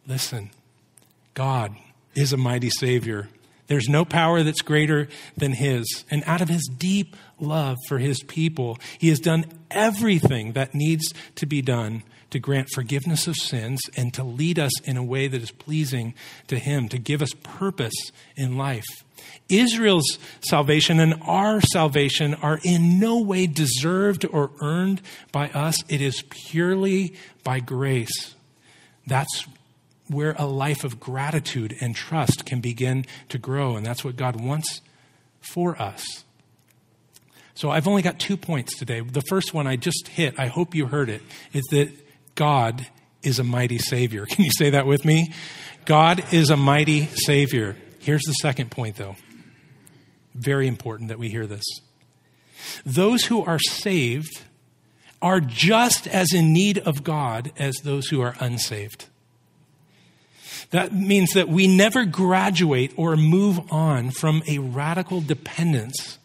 listen, 0.06 0.52
God 1.34 1.76
is 2.14 2.32
a 2.32 2.38
mighty 2.38 2.70
Savior. 2.70 3.30
There's 3.70 3.88
no 3.88 4.04
power 4.04 4.44
that's 4.44 4.62
greater 4.62 5.08
than 5.38 5.54
His. 5.54 6.04
And 6.12 6.24
out 6.26 6.42
of 6.42 6.50
His 6.50 6.70
deep 6.78 7.16
love 7.40 7.78
for 7.88 8.00
His 8.00 8.22
people, 8.24 8.78
He 8.98 9.10
has 9.10 9.20
done 9.20 9.46
everything 9.72 10.54
that 10.54 10.76
needs 10.76 11.14
to 11.36 11.46
be 11.46 11.62
done 11.62 12.04
to 12.32 12.40
grant 12.40 12.68
forgiveness 12.74 13.28
of 13.28 13.36
sins 13.36 13.80
and 13.96 14.14
to 14.14 14.24
lead 14.24 14.60
us 14.60 14.82
in 14.82 14.98
a 14.98 15.04
way 15.04 15.28
that 15.28 15.42
is 15.42 15.52
pleasing 15.52 16.14
to 16.48 16.58
Him, 16.58 16.90
to 16.90 16.98
give 16.98 17.22
us 17.22 17.32
purpose 17.44 18.12
in 18.36 18.58
life. 18.58 18.86
Israel's 19.50 20.18
salvation 20.42 21.00
and 21.00 21.22
our 21.24 21.62
salvation 21.62 22.34
are 22.36 22.60
in 22.64 23.00
no 23.00 23.20
way 23.20 23.46
deserved 23.46 24.26
or 24.26 24.52
earned 24.62 25.02
by 25.32 25.50
us. 25.50 25.84
It 25.90 26.02
is 26.02 26.24
purely 26.30 27.14
by 27.44 27.60
grace. 27.60 28.36
That's 29.06 29.46
where 30.10 30.36
a 30.38 30.46
life 30.46 30.84
of 30.84 31.00
gratitude 31.00 31.76
and 31.80 31.96
trust 31.96 32.46
can 32.46 32.60
begin 32.60 33.06
to 33.30 33.38
grow. 33.38 33.76
And 33.76 33.86
that's 33.86 34.04
what 34.04 34.16
God 34.16 34.42
wants 34.42 34.82
for 35.40 35.80
us. 35.82 36.24
So 37.54 37.70
I've 37.70 37.88
only 37.88 38.02
got 38.02 38.20
two 38.20 38.38
points 38.38 38.78
today. 38.78 39.02
The 39.02 39.22
first 39.22 39.54
one 39.54 39.68
I 39.68 39.76
just 39.76 40.08
hit, 40.08 40.40
I 40.40 40.48
hope 40.48 40.74
you 40.74 40.88
heard 40.88 41.10
it, 41.10 41.22
is 41.54 41.66
that 41.72 41.90
God 42.36 42.88
is 43.22 43.38
a 43.38 43.44
mighty 43.44 43.78
Savior. 43.78 44.26
Can 44.30 44.46
you 44.46 44.52
say 44.52 44.72
that 44.72 44.86
with 44.86 45.06
me? 45.06 45.34
God 45.86 46.24
is 46.34 46.50
a 46.50 46.58
mighty 46.58 47.08
Savior. 47.08 47.76
Here's 48.00 48.24
the 48.24 48.34
second 48.34 48.72
point, 48.72 48.96
though. 48.96 49.16
Very 50.34 50.68
important 50.68 51.10
that 51.10 51.20
we 51.20 51.30
hear 51.30 51.48
this. 51.48 51.66
Those 52.86 53.26
who 53.26 53.44
are 53.44 53.60
saved 53.60 54.42
are 55.22 55.42
just 55.42 56.08
as 56.08 56.34
in 56.34 56.54
need 56.54 56.78
of 56.78 57.04
God 57.04 57.52
as 57.58 57.76
those 57.84 58.08
who 58.08 58.22
are 58.22 58.36
unsaved. 58.40 59.08
That 60.72 60.94
means 60.94 61.32
that 61.34 61.50
we 61.50 61.68
never 61.68 62.06
graduate 62.06 62.94
or 62.96 63.16
move 63.16 63.60
on 63.72 64.12
from 64.12 64.44
a 64.48 64.60
radical 64.60 65.20
dependence 65.20 66.20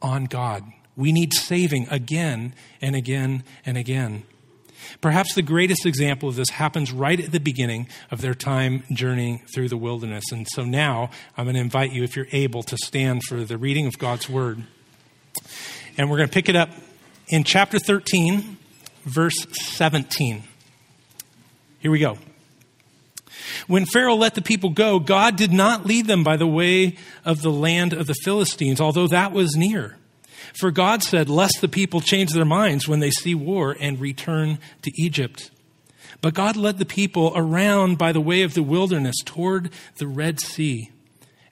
on 0.00 0.26
God. 0.26 0.64
We 0.96 1.12
need 1.12 1.34
saving 1.34 1.88
again 1.90 2.54
and 2.80 2.94
again 2.94 3.42
and 3.66 3.76
again. 3.76 4.24
Perhaps 5.00 5.34
the 5.34 5.42
greatest 5.42 5.84
example 5.84 6.28
of 6.28 6.36
this 6.36 6.50
happens 6.50 6.92
right 6.92 7.18
at 7.20 7.32
the 7.32 7.40
beginning 7.40 7.88
of 8.10 8.20
their 8.20 8.34
time 8.34 8.84
journeying 8.92 9.42
through 9.52 9.68
the 9.68 9.76
wilderness. 9.76 10.24
And 10.30 10.46
so 10.48 10.64
now 10.64 11.10
I'm 11.36 11.44
going 11.44 11.54
to 11.54 11.60
invite 11.60 11.92
you, 11.92 12.04
if 12.04 12.16
you're 12.16 12.26
able, 12.32 12.62
to 12.64 12.76
stand 12.84 13.22
for 13.24 13.44
the 13.44 13.58
reading 13.58 13.86
of 13.86 13.98
God's 13.98 14.28
Word. 14.28 14.62
And 15.96 16.08
we're 16.08 16.16
going 16.16 16.28
to 16.28 16.32
pick 16.32 16.48
it 16.48 16.56
up 16.56 16.70
in 17.28 17.44
chapter 17.44 17.78
13, 17.78 18.56
verse 19.04 19.46
17. 19.50 20.44
Here 21.80 21.90
we 21.90 21.98
go. 21.98 22.18
When 23.66 23.86
Pharaoh 23.86 24.14
let 24.14 24.34
the 24.34 24.42
people 24.42 24.70
go, 24.70 24.98
God 24.98 25.36
did 25.36 25.52
not 25.52 25.86
lead 25.86 26.06
them 26.06 26.24
by 26.24 26.36
the 26.36 26.46
way 26.46 26.96
of 27.24 27.42
the 27.42 27.52
land 27.52 27.92
of 27.92 28.06
the 28.06 28.14
Philistines, 28.22 28.80
although 28.80 29.08
that 29.08 29.32
was 29.32 29.56
near. 29.56 29.96
For 30.54 30.70
God 30.70 31.02
said, 31.02 31.28
Lest 31.28 31.60
the 31.60 31.68
people 31.68 32.00
change 32.00 32.32
their 32.32 32.44
minds 32.44 32.88
when 32.88 33.00
they 33.00 33.10
see 33.10 33.34
war 33.34 33.76
and 33.78 34.00
return 34.00 34.58
to 34.82 34.92
Egypt. 34.96 35.50
But 36.20 36.34
God 36.34 36.56
led 36.56 36.78
the 36.78 36.84
people 36.84 37.32
around 37.36 37.98
by 37.98 38.12
the 38.12 38.20
way 38.20 38.42
of 38.42 38.54
the 38.54 38.62
wilderness 38.62 39.16
toward 39.24 39.70
the 39.98 40.06
Red 40.06 40.40
Sea. 40.40 40.90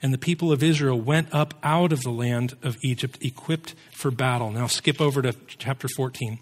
And 0.01 0.13
the 0.13 0.17
people 0.17 0.51
of 0.51 0.61
Israel 0.61 0.99
went 0.99 1.33
up 1.33 1.53
out 1.63 1.91
of 1.91 2.01
the 2.01 2.11
land 2.11 2.55
of 2.61 2.77
Egypt 2.83 3.17
equipped 3.21 3.73
for 3.91 4.11
battle. 4.11 4.51
Now 4.51 4.67
skip 4.67 5.01
over 5.01 5.21
to 5.21 5.33
chapter 5.57 5.87
14. 5.87 6.39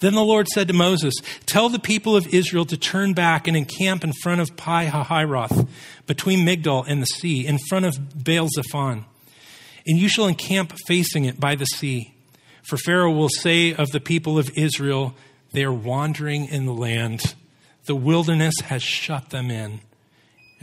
Then 0.00 0.14
the 0.14 0.24
Lord 0.24 0.48
said 0.48 0.68
to 0.68 0.74
Moses, 0.74 1.14
Tell 1.46 1.68
the 1.68 1.78
people 1.78 2.16
of 2.16 2.32
Israel 2.32 2.64
to 2.66 2.76
turn 2.76 3.12
back 3.14 3.48
and 3.48 3.56
encamp 3.56 4.04
in 4.04 4.12
front 4.22 4.40
of 4.40 4.56
Pi 4.56 4.86
Hahiroth, 4.86 5.68
between 6.06 6.46
Migdol 6.46 6.84
and 6.86 7.02
the 7.02 7.06
sea, 7.06 7.46
in 7.46 7.58
front 7.68 7.84
of 7.84 8.24
Baal 8.24 8.48
Zephon. 8.48 9.04
And 9.86 9.98
you 9.98 10.08
shall 10.08 10.26
encamp 10.26 10.74
facing 10.86 11.24
it 11.24 11.38
by 11.40 11.54
the 11.54 11.66
sea. 11.66 12.14
For 12.62 12.76
Pharaoh 12.76 13.12
will 13.12 13.28
say 13.28 13.74
of 13.74 13.90
the 13.90 14.00
people 14.00 14.38
of 14.38 14.50
Israel, 14.56 15.14
They 15.52 15.64
are 15.64 15.72
wandering 15.72 16.46
in 16.46 16.66
the 16.66 16.72
land. 16.72 17.34
The 17.86 17.94
wilderness 17.94 18.54
has 18.64 18.82
shut 18.82 19.30
them 19.30 19.50
in. 19.50 19.80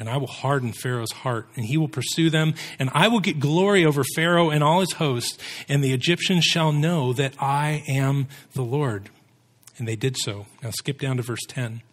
And 0.02 0.10
I 0.10 0.18
will 0.18 0.26
harden 0.26 0.74
Pharaoh's 0.74 1.12
heart, 1.12 1.48
and 1.56 1.64
he 1.64 1.78
will 1.78 1.88
pursue 1.88 2.32
them, 2.32 2.56
and 2.80 2.90
I 2.92 3.08
will 3.08 3.20
get 3.20 3.40
glory 3.40 3.86
over 3.86 4.04
Pharaoh 4.16 4.50
and 4.50 4.64
all 4.64 4.80
his 4.80 4.94
hosts, 4.94 5.38
and 5.70 5.84
the 5.84 5.94
Egyptians 5.94 6.44
shall 6.44 6.72
know 6.72 7.14
that 7.14 7.36
I 7.40 7.84
am 7.88 8.28
the 8.56 8.64
Lord. 8.64 9.12
And 9.78 9.88
they 9.88 9.96
did 9.96 10.18
so. 10.18 10.48
Now 10.64 10.72
skip 10.72 11.00
down 11.00 11.18
to 11.18 11.22
verse 11.22 11.44
10. 11.48 11.84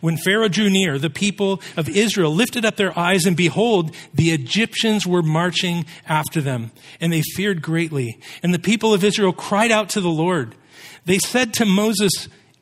When 0.00 0.16
Pharaoh 0.16 0.48
drew 0.48 0.70
near, 0.70 0.98
the 0.98 1.10
people 1.10 1.60
of 1.76 1.86
Israel 1.86 2.34
lifted 2.34 2.64
up 2.64 2.76
their 2.76 2.98
eyes, 2.98 3.26
and 3.26 3.36
behold, 3.36 3.94
the 4.14 4.30
Egyptians 4.30 5.06
were 5.06 5.22
marching 5.22 5.84
after 6.06 6.40
them, 6.40 6.70
and 6.98 7.12
they 7.12 7.20
feared 7.20 7.60
greatly. 7.60 8.18
And 8.42 8.54
the 8.54 8.58
people 8.58 8.94
of 8.94 9.04
Israel 9.04 9.34
cried 9.34 9.70
out 9.70 9.90
to 9.90 10.00
the 10.00 10.08
Lord. 10.08 10.54
They 11.04 11.18
said 11.18 11.52
to 11.54 11.66
Moses, 11.66 12.10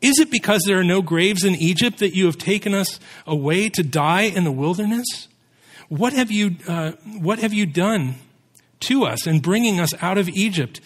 Is 0.00 0.18
it 0.18 0.30
because 0.30 0.62
there 0.66 0.78
are 0.78 0.84
no 0.84 1.02
graves 1.02 1.44
in 1.44 1.54
Egypt 1.54 1.98
that 1.98 2.14
you 2.14 2.26
have 2.26 2.38
taken 2.38 2.74
us 2.74 3.00
away 3.26 3.68
to 3.70 3.82
die 3.82 4.22
in 4.22 4.44
the 4.44 4.52
wilderness? 4.52 5.28
What 5.88 6.12
have 6.12 6.30
you, 6.30 6.56
uh, 6.68 6.92
what 7.18 7.38
have 7.38 7.52
you 7.52 7.66
done 7.66 8.16
to 8.80 9.04
us 9.04 9.26
in 9.26 9.40
bringing 9.40 9.80
us 9.80 9.94
out 10.02 10.18
of 10.18 10.28
Egypt? 10.28 10.80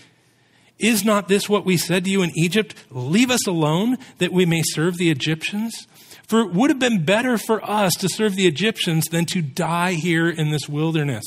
Is 0.79 1.05
not 1.05 1.29
this 1.29 1.49
what 1.49 1.65
we 1.67 1.77
said 1.77 2.05
to 2.05 2.11
you 2.11 2.23
in 2.23 2.31
Egypt? 2.35 2.75
Leave 2.91 3.31
us 3.31 3.47
alone 3.47 3.99
that 4.19 4.33
we 4.33 4.47
may 4.47 4.63
serve 4.65 4.97
the 4.97 5.11
Egyptians? 5.11 5.87
For 6.27 6.41
it 6.41 6.53
would 6.53 6.71
have 6.71 6.79
been 6.79 7.05
better 7.05 7.37
for 7.37 7.63
us 7.69 7.93
to 7.95 8.09
serve 8.09 8.37
the 8.37 8.47
Egyptians 8.47 9.07
than 9.07 9.27
to 9.27 9.43
die 9.43 9.95
here 9.95 10.31
in 10.31 10.51
this 10.51 10.69
wilderness. 10.69 11.25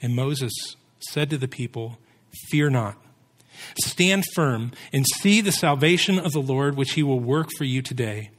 And 0.00 0.14
Moses 0.14 0.52
said 1.00 1.30
to 1.30 1.38
the 1.38 1.48
people, 1.48 1.98
Fear 2.48 2.70
not. 2.70 3.01
Stand 3.80 4.24
firm 4.34 4.72
and 4.92 5.04
see 5.20 5.40
the 5.40 5.52
salvation 5.52 6.18
of 6.18 6.32
the 6.32 6.42
Lord, 6.42 6.76
which 6.76 6.92
he 6.92 7.02
will 7.02 7.20
work 7.20 7.48
for 7.56 7.64
you 7.64 7.82
today. 7.82 8.30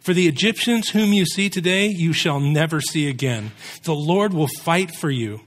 For 0.00 0.14
the 0.14 0.28
Egyptians 0.28 0.90
whom 0.90 1.12
you 1.12 1.26
see 1.26 1.50
today, 1.50 1.86
you 1.86 2.12
shall 2.12 2.40
never 2.40 2.80
see 2.80 3.08
again. 3.08 3.52
The 3.84 3.94
Lord 3.94 4.32
will 4.32 4.48
fight 4.62 4.94
for 4.94 5.10
you, 5.10 5.42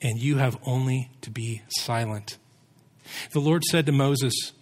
and 0.00 0.18
you 0.18 0.38
have 0.38 0.58
only 0.64 1.10
to 1.20 1.30
be 1.30 1.62
silent. 1.68 2.38
The 3.32 3.40
Lord 3.40 3.64
said 3.64 3.86
to 3.86 3.92
Moses, 3.92 4.52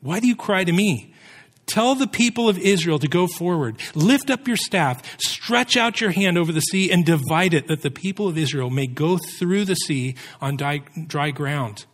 Why 0.00 0.20
do 0.20 0.28
you 0.28 0.36
cry 0.36 0.62
to 0.64 0.72
me? 0.72 1.12
Tell 1.66 1.96
the 1.96 2.06
people 2.06 2.48
of 2.48 2.58
Israel 2.58 3.00
to 3.00 3.08
go 3.08 3.26
forward. 3.26 3.76
Lift 3.94 4.30
up 4.30 4.46
your 4.46 4.56
staff, 4.56 5.02
stretch 5.20 5.76
out 5.76 6.00
your 6.00 6.12
hand 6.12 6.38
over 6.38 6.52
the 6.52 6.60
sea, 6.60 6.92
and 6.92 7.04
divide 7.04 7.54
it, 7.54 7.66
that 7.66 7.82
the 7.82 7.90
people 7.90 8.28
of 8.28 8.38
Israel 8.38 8.70
may 8.70 8.86
go 8.86 9.18
through 9.18 9.64
the 9.64 9.74
sea 9.74 10.14
on 10.40 10.56
dry, 10.56 11.30
ground. 11.32 11.86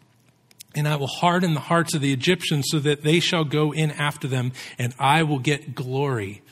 And 0.74 0.88
I 0.88 0.96
will 0.96 1.06
harden 1.06 1.54
the 1.54 1.60
hearts 1.60 1.94
of 1.94 2.00
the 2.00 2.12
Egyptians 2.12 2.66
so 2.68 2.78
that 2.78 3.02
they 3.02 3.20
shall 3.20 3.44
go 3.44 3.72
in 3.72 3.90
after 3.90 4.26
them, 4.26 4.52
and 4.78 4.94
I 4.98 5.22
will 5.22 5.38
get 5.38 5.74
glory 5.74 6.42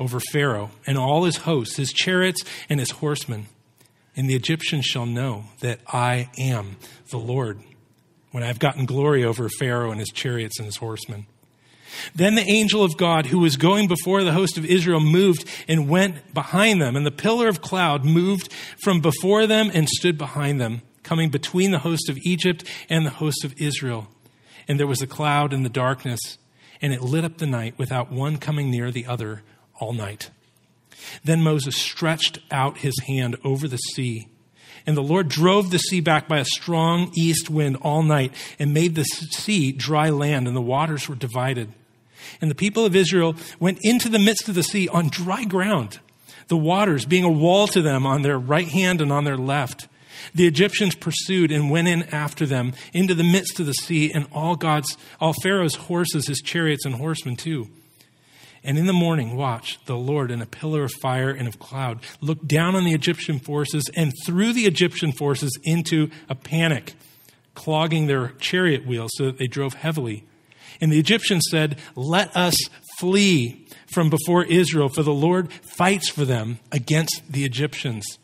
over 0.00 0.20
Pharaoh 0.20 0.70
and 0.86 0.98
all 0.98 1.24
his 1.24 1.38
hosts, 1.38 1.76
his 1.76 1.92
chariots 1.92 2.42
and 2.68 2.80
his 2.80 2.90
horsemen. 2.90 3.46
And 4.16 4.28
the 4.28 4.34
Egyptians 4.34 4.84
shall 4.84 5.06
know 5.06 5.44
that 5.60 5.80
I 5.86 6.30
am 6.38 6.76
the 7.10 7.18
Lord, 7.18 7.60
when 8.32 8.42
I 8.42 8.46
have 8.46 8.58
gotten 8.58 8.84
glory 8.84 9.24
over 9.24 9.48
Pharaoh 9.48 9.90
and 9.90 10.00
his 10.00 10.10
chariots 10.10 10.58
and 10.58 10.66
his 10.66 10.76
horsemen. 10.76 11.26
Then 12.14 12.34
the 12.34 12.48
angel 12.48 12.84
of 12.84 12.96
God, 12.96 13.26
who 13.26 13.38
was 13.38 13.56
going 13.56 13.88
before 13.88 14.22
the 14.22 14.32
host 14.32 14.58
of 14.58 14.64
Israel, 14.64 15.00
moved 15.00 15.44
and 15.66 15.88
went 15.88 16.34
behind 16.34 16.82
them. 16.82 16.96
And 16.96 17.06
the 17.06 17.10
pillar 17.10 17.48
of 17.48 17.62
cloud 17.62 18.04
moved 18.04 18.52
from 18.82 19.00
before 19.00 19.46
them 19.46 19.70
and 19.72 19.88
stood 19.88 20.18
behind 20.18 20.60
them, 20.60 20.82
coming 21.08 21.30
between 21.30 21.70
the 21.70 21.78
host 21.78 22.10
of 22.10 22.18
Egypt 22.18 22.64
and 22.90 23.06
the 23.06 23.10
host 23.10 23.42
of 23.42 23.58
Israel. 23.58 24.08
And 24.68 24.78
there 24.78 24.86
was 24.86 25.00
a 25.00 25.06
cloud 25.06 25.54
in 25.54 25.62
the 25.62 25.70
darkness, 25.70 26.36
and 26.82 26.92
it 26.92 27.00
lit 27.00 27.24
up 27.24 27.38
the 27.38 27.46
night 27.46 27.78
without 27.78 28.12
one 28.12 28.36
coming 28.36 28.70
near 28.70 28.90
the 28.90 29.06
other 29.06 29.42
all 29.80 29.94
night. 29.94 30.30
Then 31.24 31.42
Moses 31.42 31.76
stretched 31.76 32.40
out 32.50 32.78
his 32.78 32.94
hand 33.06 33.36
over 33.42 33.66
the 33.66 33.78
sea. 33.78 34.28
And 34.86 34.98
the 34.98 35.02
Lord 35.02 35.30
drove 35.30 35.70
the 35.70 35.78
sea 35.78 36.00
back 36.00 36.28
by 36.28 36.40
a 36.40 36.44
strong 36.44 37.10
east 37.16 37.48
wind 37.48 37.78
all 37.80 38.02
night 38.02 38.34
and 38.58 38.74
made 38.74 38.94
the 38.94 39.04
sea 39.04 39.72
dry 39.72 40.10
land, 40.10 40.46
and 40.46 40.54
the 40.54 40.60
waters 40.60 41.08
were 41.08 41.14
divided. 41.14 41.72
And 42.42 42.50
the 42.50 42.54
people 42.54 42.84
of 42.84 42.94
Israel 42.94 43.34
went 43.58 43.78
into 43.80 44.10
the 44.10 44.18
midst 44.18 44.50
of 44.50 44.54
the 44.54 44.62
sea 44.62 44.88
on 44.88 45.08
dry 45.08 45.44
ground, 45.44 46.00
the 46.48 46.56
waters 46.58 47.06
being 47.06 47.24
a 47.24 47.30
wall 47.30 47.66
to 47.68 47.80
them 47.80 48.04
on 48.04 48.20
their 48.20 48.38
right 48.38 48.68
hand 48.68 49.00
and 49.00 49.10
on 49.10 49.24
their 49.24 49.38
left. 49.38 49.88
The 50.34 50.46
Egyptians 50.46 50.94
pursued 50.94 51.50
and 51.50 51.70
went 51.70 51.88
in 51.88 52.02
after 52.04 52.46
them 52.46 52.72
into 52.92 53.14
the 53.14 53.24
midst 53.24 53.60
of 53.60 53.66
the 53.66 53.72
sea, 53.72 54.12
and 54.12 54.26
all 54.32 54.56
God's, 54.56 54.96
all 55.20 55.34
Pharaoh's 55.42 55.74
horses, 55.74 56.28
his 56.28 56.40
chariots, 56.40 56.84
and 56.84 56.94
horsemen 56.94 57.36
too. 57.36 57.68
And 58.64 58.76
in 58.76 58.86
the 58.86 58.92
morning, 58.92 59.36
watch, 59.36 59.78
the 59.86 59.96
Lord 59.96 60.30
in 60.30 60.42
a 60.42 60.46
pillar 60.46 60.82
of 60.84 60.92
fire 61.00 61.30
and 61.30 61.46
of 61.46 61.58
cloud 61.58 62.00
looked 62.20 62.48
down 62.48 62.74
on 62.74 62.84
the 62.84 62.92
Egyptian 62.92 63.38
forces 63.38 63.84
and 63.96 64.12
threw 64.26 64.52
the 64.52 64.66
Egyptian 64.66 65.12
forces 65.12 65.56
into 65.62 66.10
a 66.28 66.34
panic, 66.34 66.94
clogging 67.54 68.06
their 68.06 68.28
chariot 68.38 68.86
wheels 68.86 69.10
so 69.14 69.26
that 69.26 69.38
they 69.38 69.46
drove 69.46 69.74
heavily. 69.74 70.24
And 70.80 70.92
the 70.92 70.98
Egyptians 70.98 71.44
said, 71.50 71.78
Let 71.94 72.36
us 72.36 72.56
flee 72.98 73.66
from 73.86 74.10
before 74.10 74.44
Israel, 74.44 74.88
for 74.88 75.02
the 75.02 75.14
Lord 75.14 75.52
fights 75.52 76.08
for 76.08 76.24
them 76.24 76.58
against 76.72 77.22
the 77.30 77.44
Egyptians. 77.44 78.18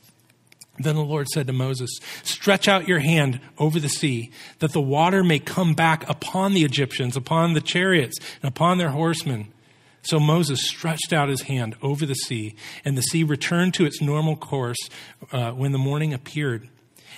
Then 0.79 0.97
the 0.97 1.05
Lord 1.05 1.29
said 1.29 1.47
to 1.47 1.53
Moses, 1.53 2.01
Stretch 2.23 2.67
out 2.67 2.89
your 2.89 2.99
hand 2.99 3.41
over 3.59 3.79
the 3.79 3.89
sea, 3.89 4.31
that 4.59 4.73
the 4.73 4.81
water 4.81 5.23
may 5.23 5.39
come 5.39 5.75
back 5.75 6.09
upon 6.09 6.53
the 6.53 6.65
Egyptians, 6.65 7.17
upon 7.17 7.53
the 7.53 7.61
chariots, 7.61 8.19
and 8.43 8.49
upon 8.49 8.79
their 8.79 8.91
horsemen. 8.91 9.49
So 10.03 10.21
Moses 10.21 10.67
stretched 10.67 11.13
out 11.13 11.29
his 11.29 11.43
hand 11.43 11.77
over 11.81 12.05
the 12.05 12.15
sea, 12.15 12.57
and 12.85 12.99
the 12.99 13.03
sea 13.03 13.23
returned 13.23 13.75
to 13.75 13.87
its 13.87 14.03
normal 14.03 14.37
course 14.37 14.77
uh, 15.33 15.53
when 15.53 15.73
the 15.73 15.79
morning 15.79 16.13
appeared. 16.13 16.69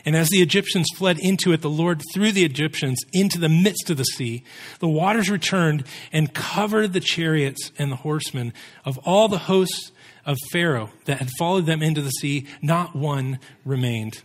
And 0.05 0.15
as 0.15 0.29
the 0.29 0.43
Egyptians 0.43 0.87
fled 0.95 1.19
into 1.19 1.53
it, 1.53 1.63
the 1.63 1.71
Lord 1.71 2.03
threw 2.15 2.31
the 2.31 2.45
Egyptians 2.45 3.01
into 3.13 3.39
the 3.39 3.49
midst 3.49 3.91
of 3.91 3.97
the 3.97 4.05
sea. 4.05 4.45
The 4.79 4.89
waters 4.89 5.31
returned 5.31 5.85
and 6.13 6.33
covered 6.33 6.93
the 6.93 7.01
chariots 7.01 7.73
and 7.79 7.91
the 7.91 7.97
horsemen 7.97 8.53
of 8.85 8.99
all 8.99 9.27
the 9.29 9.39
hosts 9.39 9.91
of 10.27 10.37
Pharaoh 10.51 10.91
that 11.07 11.19
had 11.19 11.31
followed 11.39 11.65
them 11.65 11.83
into 11.83 12.03
the 12.03 12.11
sea. 12.11 12.47
Not 12.61 12.95
one 12.95 13.39
remained. 13.65 14.23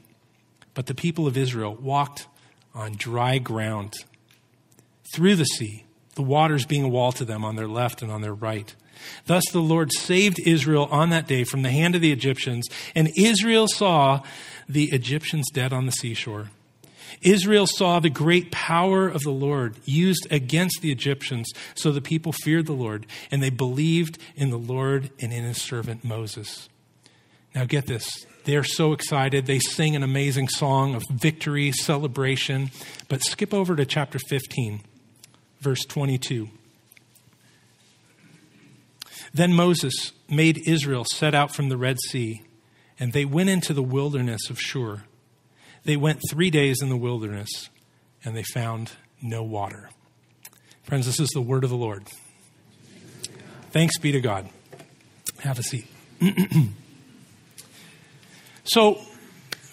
But 0.74 0.88
the 0.88 0.96
people 0.96 1.28
of 1.28 1.38
Israel 1.38 1.76
walked 1.76 2.28
on 2.74 2.94
dry 2.94 3.38
ground 3.38 3.94
through 5.14 5.36
the 5.36 5.46
sea, 5.46 5.86
the 6.16 6.22
waters 6.22 6.66
being 6.66 6.84
a 6.84 6.90
wall 6.90 7.12
to 7.14 7.26
them 7.26 7.46
on 7.46 7.56
their 7.56 7.68
left 7.68 8.02
and 8.02 8.12
on 8.12 8.22
their 8.22 8.34
right. 8.34 8.74
Thus 9.26 9.44
the 9.52 9.62
Lord 9.62 9.92
saved 9.94 10.40
Israel 10.46 10.88
on 10.92 11.10
that 11.10 11.28
day 11.28 11.44
from 11.44 11.64
the 11.64 11.72
hand 11.72 11.96
of 11.96 12.02
the 12.02 12.12
Egyptians, 12.12 12.68
and 12.96 13.10
Israel 13.18 13.68
saw 13.68 14.22
the 14.70 14.92
Egyptians 14.92 15.48
dead 15.52 15.74
on 15.74 15.86
the 15.86 15.92
seashore. 15.92 16.50
Israel 17.22 17.68
saw 17.68 18.00
the 18.00 18.10
great 18.10 18.52
power 18.52 19.08
of 19.08 19.22
the 19.22 19.32
Lord 19.32 19.76
used 19.86 20.28
against 20.32 20.82
the 20.82 20.92
Egyptians, 20.92 21.52
so 21.76 21.92
the 21.92 22.02
people 22.02 22.32
feared 22.32 22.66
the 22.66 22.74
Lord, 22.74 23.06
and 23.30 23.42
they 23.42 23.50
believed 23.50 24.18
in 24.36 24.50
the 24.50 24.58
Lord 24.58 25.12
and 25.20 25.34
in 25.34 25.44
his 25.44 25.62
servant 25.62 26.04
Moses. 26.04 26.70
Now, 27.54 27.66
get 27.66 27.86
this. 27.86 28.26
They're 28.46 28.64
so 28.64 28.94
excited. 28.94 29.46
They 29.46 29.60
sing 29.60 29.96
an 29.96 30.04
amazing 30.04 30.48
song 30.48 30.96
of 30.96 31.04
victory, 31.12 31.72
celebration. 31.72 32.72
But 33.10 33.22
skip 33.22 33.54
over 33.54 33.76
to 33.76 33.86
chapter 33.86 34.20
15, 34.20 34.82
verse 35.60 35.84
22. 35.86 36.50
Then 39.34 39.54
Moses 39.54 40.14
made 40.30 40.68
Israel 40.68 41.06
set 41.06 41.36
out 41.36 41.54
from 41.54 41.70
the 41.70 41.78
Red 41.78 41.98
Sea 42.08 42.42
and 43.02 43.14
they 43.14 43.26
went 43.26 43.50
into 43.50 43.74
the 43.74 43.82
wilderness 43.82 44.52
of 44.52 44.60
Shur. 44.60 45.02
They 45.84 45.98
went 45.98 46.22
three 46.30 46.50
days 46.50 46.82
in 46.82 46.90
the 46.90 46.98
wilderness, 46.98 47.70
and 48.24 48.36
they 48.36 48.44
found 48.44 48.92
no 49.22 49.44
water. 49.44 49.90
Friends, 50.84 51.06
this 51.06 51.20
is 51.20 51.30
the 51.30 51.42
word 51.42 51.64
of 51.64 51.70
the 51.70 51.78
Lord. 51.78 52.04
Thanks 53.72 53.98
be 53.98 54.12
to 54.12 54.22
God. 54.22 54.50
Have 55.40 55.58
a 55.58 55.64
seat. 55.64 55.88
so, 58.64 58.96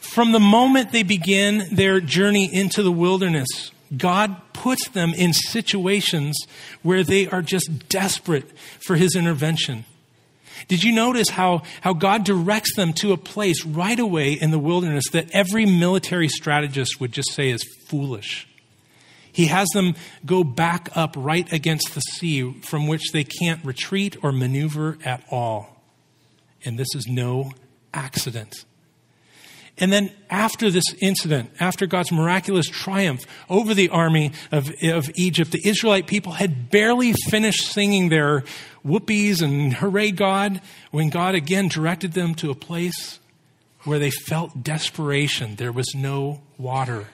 from 0.00 0.32
the 0.32 0.40
moment 0.40 0.92
they 0.92 1.02
begin 1.02 1.66
their 1.72 2.00
journey 2.00 2.52
into 2.52 2.82
the 2.82 2.92
wilderness, 2.92 3.72
God 3.96 4.36
puts 4.52 4.88
them 4.88 5.12
in 5.14 5.32
situations 5.32 6.36
where 6.82 7.04
they 7.04 7.28
are 7.28 7.42
just 7.42 7.88
desperate 7.88 8.56
for 8.80 8.96
His 8.96 9.14
intervention. 9.14 9.84
Did 10.66 10.82
you 10.82 10.92
notice 10.92 11.30
how, 11.30 11.62
how 11.80 11.92
God 11.92 12.24
directs 12.24 12.74
them 12.74 12.92
to 12.94 13.12
a 13.12 13.16
place 13.16 13.64
right 13.64 13.98
away 13.98 14.32
in 14.32 14.50
the 14.50 14.58
wilderness 14.58 15.04
that 15.12 15.30
every 15.32 15.64
military 15.64 16.28
strategist 16.28 17.00
would 17.00 17.12
just 17.12 17.32
say 17.32 17.50
is 17.50 17.62
foolish? 17.86 18.48
He 19.30 19.46
has 19.46 19.68
them 19.72 19.94
go 20.26 20.42
back 20.42 20.88
up 20.96 21.14
right 21.16 21.50
against 21.52 21.94
the 21.94 22.00
sea 22.00 22.52
from 22.62 22.88
which 22.88 23.12
they 23.12 23.22
can't 23.22 23.64
retreat 23.64 24.16
or 24.22 24.32
maneuver 24.32 24.98
at 25.04 25.22
all. 25.30 25.80
And 26.64 26.76
this 26.76 26.88
is 26.94 27.06
no 27.06 27.52
accident. 27.94 28.64
And 29.80 29.92
then 29.92 30.10
after 30.28 30.70
this 30.70 30.84
incident, 31.00 31.50
after 31.60 31.86
God's 31.86 32.10
miraculous 32.10 32.66
triumph 32.66 33.24
over 33.48 33.74
the 33.74 33.88
army 33.90 34.32
of, 34.50 34.72
of 34.82 35.10
Egypt, 35.14 35.52
the 35.52 35.66
Israelite 35.66 36.06
people 36.06 36.32
had 36.32 36.70
barely 36.70 37.12
finished 37.12 37.70
singing 37.70 38.08
their 38.08 38.44
whoopies 38.84 39.40
and 39.40 39.72
hooray 39.74 40.10
God 40.10 40.60
when 40.90 41.10
God 41.10 41.34
again 41.34 41.68
directed 41.68 42.12
them 42.12 42.34
to 42.36 42.50
a 42.50 42.54
place 42.54 43.20
where 43.84 43.98
they 43.98 44.10
felt 44.10 44.64
desperation. 44.64 45.56
There 45.56 45.72
was 45.72 45.94
no 45.94 46.42
water. 46.56 47.06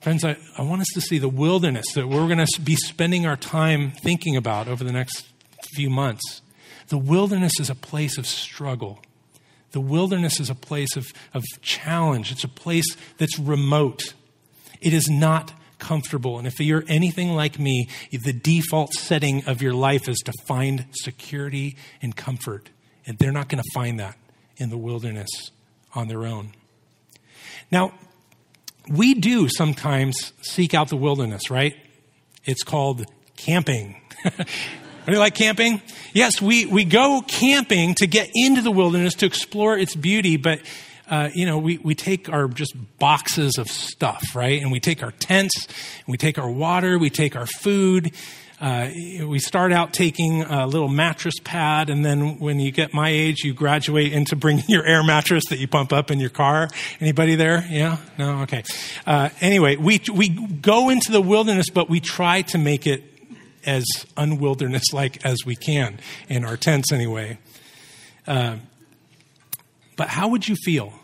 Friends, 0.00 0.24
I, 0.24 0.36
I 0.56 0.62
want 0.62 0.80
us 0.80 0.88
to 0.94 1.00
see 1.00 1.18
the 1.18 1.28
wilderness 1.28 1.84
that 1.94 2.08
we're 2.08 2.26
going 2.26 2.44
to 2.44 2.60
be 2.60 2.76
spending 2.76 3.26
our 3.26 3.36
time 3.36 3.90
thinking 3.90 4.36
about 4.36 4.68
over 4.68 4.84
the 4.84 4.92
next 4.92 5.26
few 5.74 5.90
months. 5.90 6.42
The 6.88 6.96
wilderness 6.98 7.60
is 7.60 7.68
a 7.68 7.74
place 7.74 8.16
of 8.16 8.26
struggle. 8.26 9.00
The 9.72 9.80
wilderness 9.80 10.40
is 10.40 10.50
a 10.50 10.54
place 10.54 10.96
of, 10.96 11.12
of 11.32 11.44
challenge. 11.62 12.32
It's 12.32 12.44
a 12.44 12.48
place 12.48 12.96
that's 13.18 13.38
remote. 13.38 14.14
It 14.80 14.92
is 14.92 15.08
not 15.08 15.52
comfortable. 15.78 16.38
And 16.38 16.46
if 16.46 16.60
you're 16.60 16.84
anything 16.88 17.32
like 17.34 17.58
me, 17.58 17.88
the 18.10 18.32
default 18.32 18.92
setting 18.94 19.44
of 19.46 19.62
your 19.62 19.72
life 19.72 20.08
is 20.08 20.18
to 20.18 20.32
find 20.46 20.86
security 20.92 21.76
and 22.02 22.14
comfort. 22.14 22.70
And 23.06 23.18
they're 23.18 23.32
not 23.32 23.48
going 23.48 23.62
to 23.62 23.70
find 23.74 23.98
that 23.98 24.16
in 24.56 24.70
the 24.70 24.78
wilderness 24.78 25.28
on 25.94 26.08
their 26.08 26.26
own. 26.26 26.52
Now, 27.72 27.94
we 28.88 29.14
do 29.14 29.48
sometimes 29.48 30.32
seek 30.42 30.74
out 30.74 30.88
the 30.88 30.96
wilderness, 30.96 31.50
right? 31.50 31.76
It's 32.44 32.62
called 32.62 33.04
camping. 33.36 34.00
Do 35.06 35.12
you 35.12 35.18
like 35.18 35.34
camping? 35.34 35.80
Yes, 36.12 36.42
we, 36.42 36.66
we 36.66 36.84
go 36.84 37.22
camping 37.26 37.94
to 37.96 38.06
get 38.06 38.30
into 38.34 38.60
the 38.60 38.70
wilderness 38.70 39.14
to 39.14 39.26
explore 39.26 39.78
its 39.78 39.96
beauty, 39.96 40.36
but 40.36 40.60
uh, 41.08 41.30
you 41.34 41.46
know, 41.46 41.58
we, 41.58 41.78
we 41.78 41.94
take 41.94 42.28
our 42.28 42.48
just 42.48 42.74
boxes 42.98 43.56
of 43.58 43.68
stuff, 43.68 44.22
right? 44.34 44.60
And 44.60 44.70
we 44.70 44.78
take 44.78 45.02
our 45.02 45.10
tents, 45.12 45.66
we 46.06 46.16
take 46.16 46.38
our 46.38 46.50
water, 46.50 46.98
we 46.98 47.10
take 47.10 47.34
our 47.34 47.46
food, 47.46 48.12
uh, 48.60 48.90
we 49.26 49.38
start 49.38 49.72
out 49.72 49.94
taking 49.94 50.42
a 50.42 50.66
little 50.66 50.88
mattress 50.88 51.36
pad, 51.42 51.88
and 51.88 52.04
then 52.04 52.38
when 52.38 52.60
you 52.60 52.70
get 52.70 52.92
my 52.92 53.08
age, 53.08 53.42
you 53.42 53.54
graduate 53.54 54.12
into 54.12 54.36
bringing 54.36 54.64
your 54.68 54.84
air 54.84 55.02
mattress 55.02 55.44
that 55.48 55.58
you 55.58 55.66
pump 55.66 55.94
up 55.94 56.10
in 56.10 56.20
your 56.20 56.30
car. 56.30 56.68
Anybody 57.00 57.36
there? 57.36 57.66
Yeah? 57.70 57.96
No? 58.18 58.42
Okay. 58.42 58.62
Uh, 59.06 59.30
anyway, 59.40 59.76
we, 59.76 60.02
we 60.12 60.28
go 60.28 60.90
into 60.90 61.10
the 61.10 61.22
wilderness, 61.22 61.70
but 61.70 61.88
we 61.88 62.00
try 62.00 62.42
to 62.42 62.58
make 62.58 62.86
it 62.86 63.09
as 63.66 63.84
unwilderness 64.16 64.92
like 64.92 65.24
as 65.24 65.38
we 65.44 65.56
can, 65.56 65.98
in 66.28 66.44
our 66.44 66.56
tents 66.56 66.92
anyway. 66.92 67.38
Uh, 68.26 68.56
but 69.96 70.08
how 70.08 70.28
would 70.28 70.48
you 70.48 70.56
feel 70.56 70.94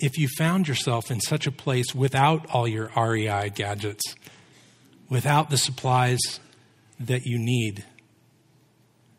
if 0.00 0.18
you 0.18 0.28
found 0.28 0.66
yourself 0.66 1.10
in 1.10 1.20
such 1.20 1.46
a 1.46 1.52
place 1.52 1.94
without 1.94 2.46
all 2.50 2.66
your 2.66 2.90
REI 2.96 3.50
gadgets, 3.50 4.02
without 5.08 5.50
the 5.50 5.58
supplies 5.58 6.18
that 6.98 7.26
you 7.26 7.38
need. 7.38 7.84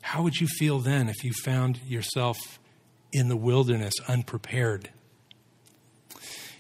How 0.02 0.24
would 0.24 0.42
you 0.42 0.48
feel 0.48 0.80
then 0.80 1.08
if 1.08 1.24
you 1.24 1.32
found 1.34 1.80
yourself 1.84 2.60
in 3.12 3.30
the 3.30 3.38
wilderness 3.38 3.94
unprepared? 4.08 4.90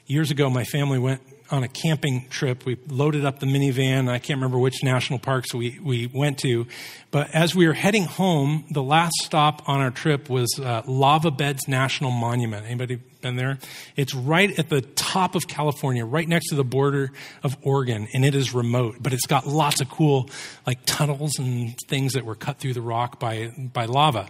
Years 0.05 0.29
ago, 0.29 0.49
my 0.49 0.63
family 0.63 0.99
went 0.99 1.21
on 1.51 1.63
a 1.63 1.67
camping 1.67 2.27
trip. 2.29 2.65
We 2.65 2.77
loaded 2.87 3.25
up 3.25 3.39
the 3.39 3.45
minivan. 3.45 4.09
I 4.09 4.19
can't 4.19 4.37
remember 4.37 4.57
which 4.57 4.83
national 4.83 5.19
parks 5.19 5.53
we, 5.53 5.79
we 5.83 6.07
went 6.07 6.39
to. 6.39 6.65
But 7.11 7.29
as 7.31 7.53
we 7.53 7.67
were 7.67 7.73
heading 7.73 8.05
home, 8.05 8.65
the 8.71 8.81
last 8.81 9.13
stop 9.21 9.67
on 9.67 9.81
our 9.81 9.91
trip 9.91 10.29
was 10.29 10.59
uh, 10.59 10.81
Lava 10.85 11.29
Beds 11.29 11.67
National 11.67 12.11
Monument. 12.11 12.65
Anybody 12.65 12.95
been 13.21 13.35
there? 13.35 13.59
It's 13.95 14.15
right 14.15 14.57
at 14.57 14.69
the 14.69 14.81
top 14.81 15.35
of 15.35 15.47
California, 15.47 16.05
right 16.05 16.27
next 16.27 16.49
to 16.49 16.55
the 16.55 16.63
border 16.63 17.11
of 17.43 17.57
Oregon, 17.61 18.07
and 18.13 18.23
it 18.23 18.33
is 18.33 18.53
remote. 18.53 18.95
But 19.01 19.13
it's 19.13 19.27
got 19.27 19.45
lots 19.45 19.81
of 19.81 19.89
cool 19.89 20.29
like 20.65 20.85
tunnels 20.85 21.37
and 21.37 21.75
things 21.87 22.13
that 22.13 22.25
were 22.25 22.35
cut 22.35 22.59
through 22.59 22.73
the 22.73 22.81
rock 22.81 23.19
by, 23.19 23.51
by 23.57 23.85
lava. 23.85 24.29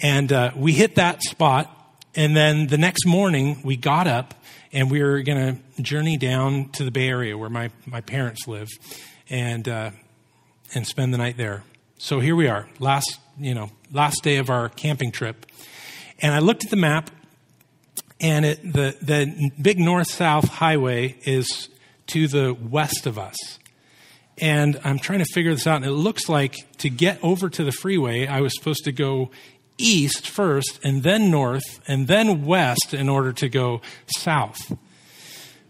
And 0.00 0.32
uh, 0.32 0.52
we 0.54 0.72
hit 0.72 0.94
that 0.94 1.22
spot, 1.22 1.74
and 2.14 2.36
then 2.36 2.68
the 2.68 2.78
next 2.78 3.04
morning 3.04 3.60
we 3.64 3.76
got 3.76 4.06
up 4.06 4.34
and 4.72 4.90
we 4.90 5.02
were 5.02 5.22
going 5.22 5.60
to 5.76 5.82
journey 5.82 6.16
down 6.16 6.70
to 6.70 6.84
the 6.84 6.90
Bay 6.90 7.08
Area 7.08 7.36
where 7.36 7.50
my, 7.50 7.70
my 7.86 8.00
parents 8.00 8.46
live 8.46 8.68
and, 9.30 9.68
uh, 9.68 9.90
and 10.74 10.86
spend 10.86 11.12
the 11.12 11.18
night 11.18 11.36
there. 11.36 11.64
So 11.98 12.20
here 12.20 12.36
we 12.36 12.48
are, 12.48 12.68
last, 12.78 13.18
you 13.38 13.54
know, 13.54 13.70
last 13.92 14.22
day 14.22 14.36
of 14.36 14.50
our 14.50 14.68
camping 14.68 15.12
trip. 15.12 15.46
And 16.20 16.34
I 16.34 16.38
looked 16.40 16.64
at 16.64 16.70
the 16.70 16.76
map 16.76 17.10
and 18.20 18.44
it, 18.44 18.62
the, 18.62 18.96
the 19.00 19.50
big 19.60 19.78
north-south 19.78 20.48
highway 20.48 21.16
is 21.24 21.68
to 22.08 22.28
the 22.28 22.52
west 22.54 23.06
of 23.06 23.18
us. 23.18 23.36
And 24.40 24.80
I'm 24.84 24.98
trying 24.98 25.18
to 25.18 25.24
figure 25.32 25.52
this 25.52 25.66
out, 25.66 25.76
and 25.76 25.86
it 25.86 25.90
looks 25.90 26.28
like 26.28 26.54
to 26.78 26.88
get 26.88 27.18
over 27.24 27.48
to 27.48 27.64
the 27.64 27.72
freeway, 27.72 28.26
I 28.26 28.40
was 28.40 28.56
supposed 28.56 28.84
to 28.84 28.92
go 28.92 29.30
east 29.78 30.28
first, 30.28 30.80
and 30.82 31.02
then 31.02 31.30
north, 31.30 31.80
and 31.86 32.06
then 32.06 32.44
west 32.44 32.92
in 32.92 33.08
order 33.08 33.32
to 33.32 33.48
go 33.48 33.80
south. 34.18 34.76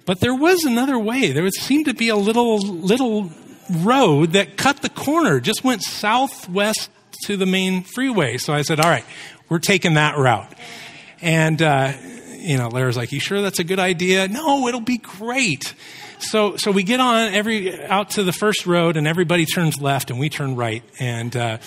But 0.05 0.21
there 0.21 0.35
was 0.35 0.65
another 0.65 0.99
way. 0.99 1.33
There 1.33 1.49
seemed 1.51 1.85
to 1.85 1.95
be 1.95 2.09
a 2.09 2.17
little 2.17 2.59
little 2.59 3.31
road 3.71 4.33
that 4.33 4.57
cut 4.57 4.81
the 4.81 4.89
corner, 4.89 5.39
just 5.39 5.63
went 5.63 5.83
southwest 5.83 6.91
to 7.25 7.37
the 7.37 7.45
main 7.47 7.83
freeway. 7.83 8.39
So 8.39 8.55
I 8.55 8.63
said, 8.63 8.81
"All 8.81 8.89
right, 8.89 9.05
we're 9.49 9.59
taking 9.59 9.95
that 9.95 10.17
route." 10.17 10.53
And 11.21 11.61
uh, 11.61 11.93
you 12.39 12.57
know, 12.57 12.69
Larry's 12.69 12.97
like, 12.97 13.13
"You 13.13 13.21
sure 13.21 13.43
that's 13.43 13.59
a 13.59 13.65
good 13.65 13.79
idea?" 13.79 14.29
No, 14.29 14.67
it'll 14.69 14.81
be 14.81 14.99
great. 14.99 15.75
So, 16.21 16.57
so 16.57 16.73
we 16.73 16.83
get 16.83 16.99
on 16.99 17.33
every 17.35 17.81
out 17.85 18.11
to 18.13 18.25
the 18.25 18.33
first 18.33 18.67
road, 18.67 18.97
and 18.97 19.07
everybody 19.07 19.47
turns 19.47 19.81
left, 19.81 20.11
and 20.11 20.19
we 20.19 20.29
turn 20.31 20.57
right, 20.57 20.83
and. 20.99 21.37
Uh, 21.37 21.59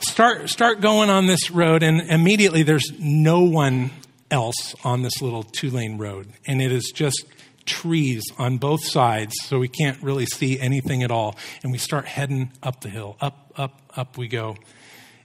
start, 0.00 0.48
start 0.48 0.80
going 0.80 1.10
on 1.10 1.26
this 1.26 1.50
road, 1.50 1.82
and 1.82 2.00
immediately 2.02 2.62
there's 2.62 2.90
no 2.98 3.42
one 3.42 3.90
else 4.30 4.74
on 4.84 5.02
this 5.02 5.20
little 5.20 5.42
two 5.42 5.70
lane 5.70 5.98
road. 5.98 6.28
And 6.46 6.62
it 6.62 6.72
is 6.72 6.92
just 6.94 7.24
trees 7.66 8.22
on 8.38 8.58
both 8.58 8.84
sides, 8.84 9.34
so 9.42 9.58
we 9.58 9.68
can't 9.68 10.02
really 10.02 10.26
see 10.26 10.58
anything 10.58 11.02
at 11.02 11.10
all. 11.10 11.36
And 11.62 11.72
we 11.72 11.78
start 11.78 12.06
heading 12.06 12.50
up 12.62 12.80
the 12.80 12.88
hill. 12.88 13.16
Up, 13.20 13.52
up, 13.56 13.80
up 13.96 14.18
we 14.18 14.28
go. 14.28 14.56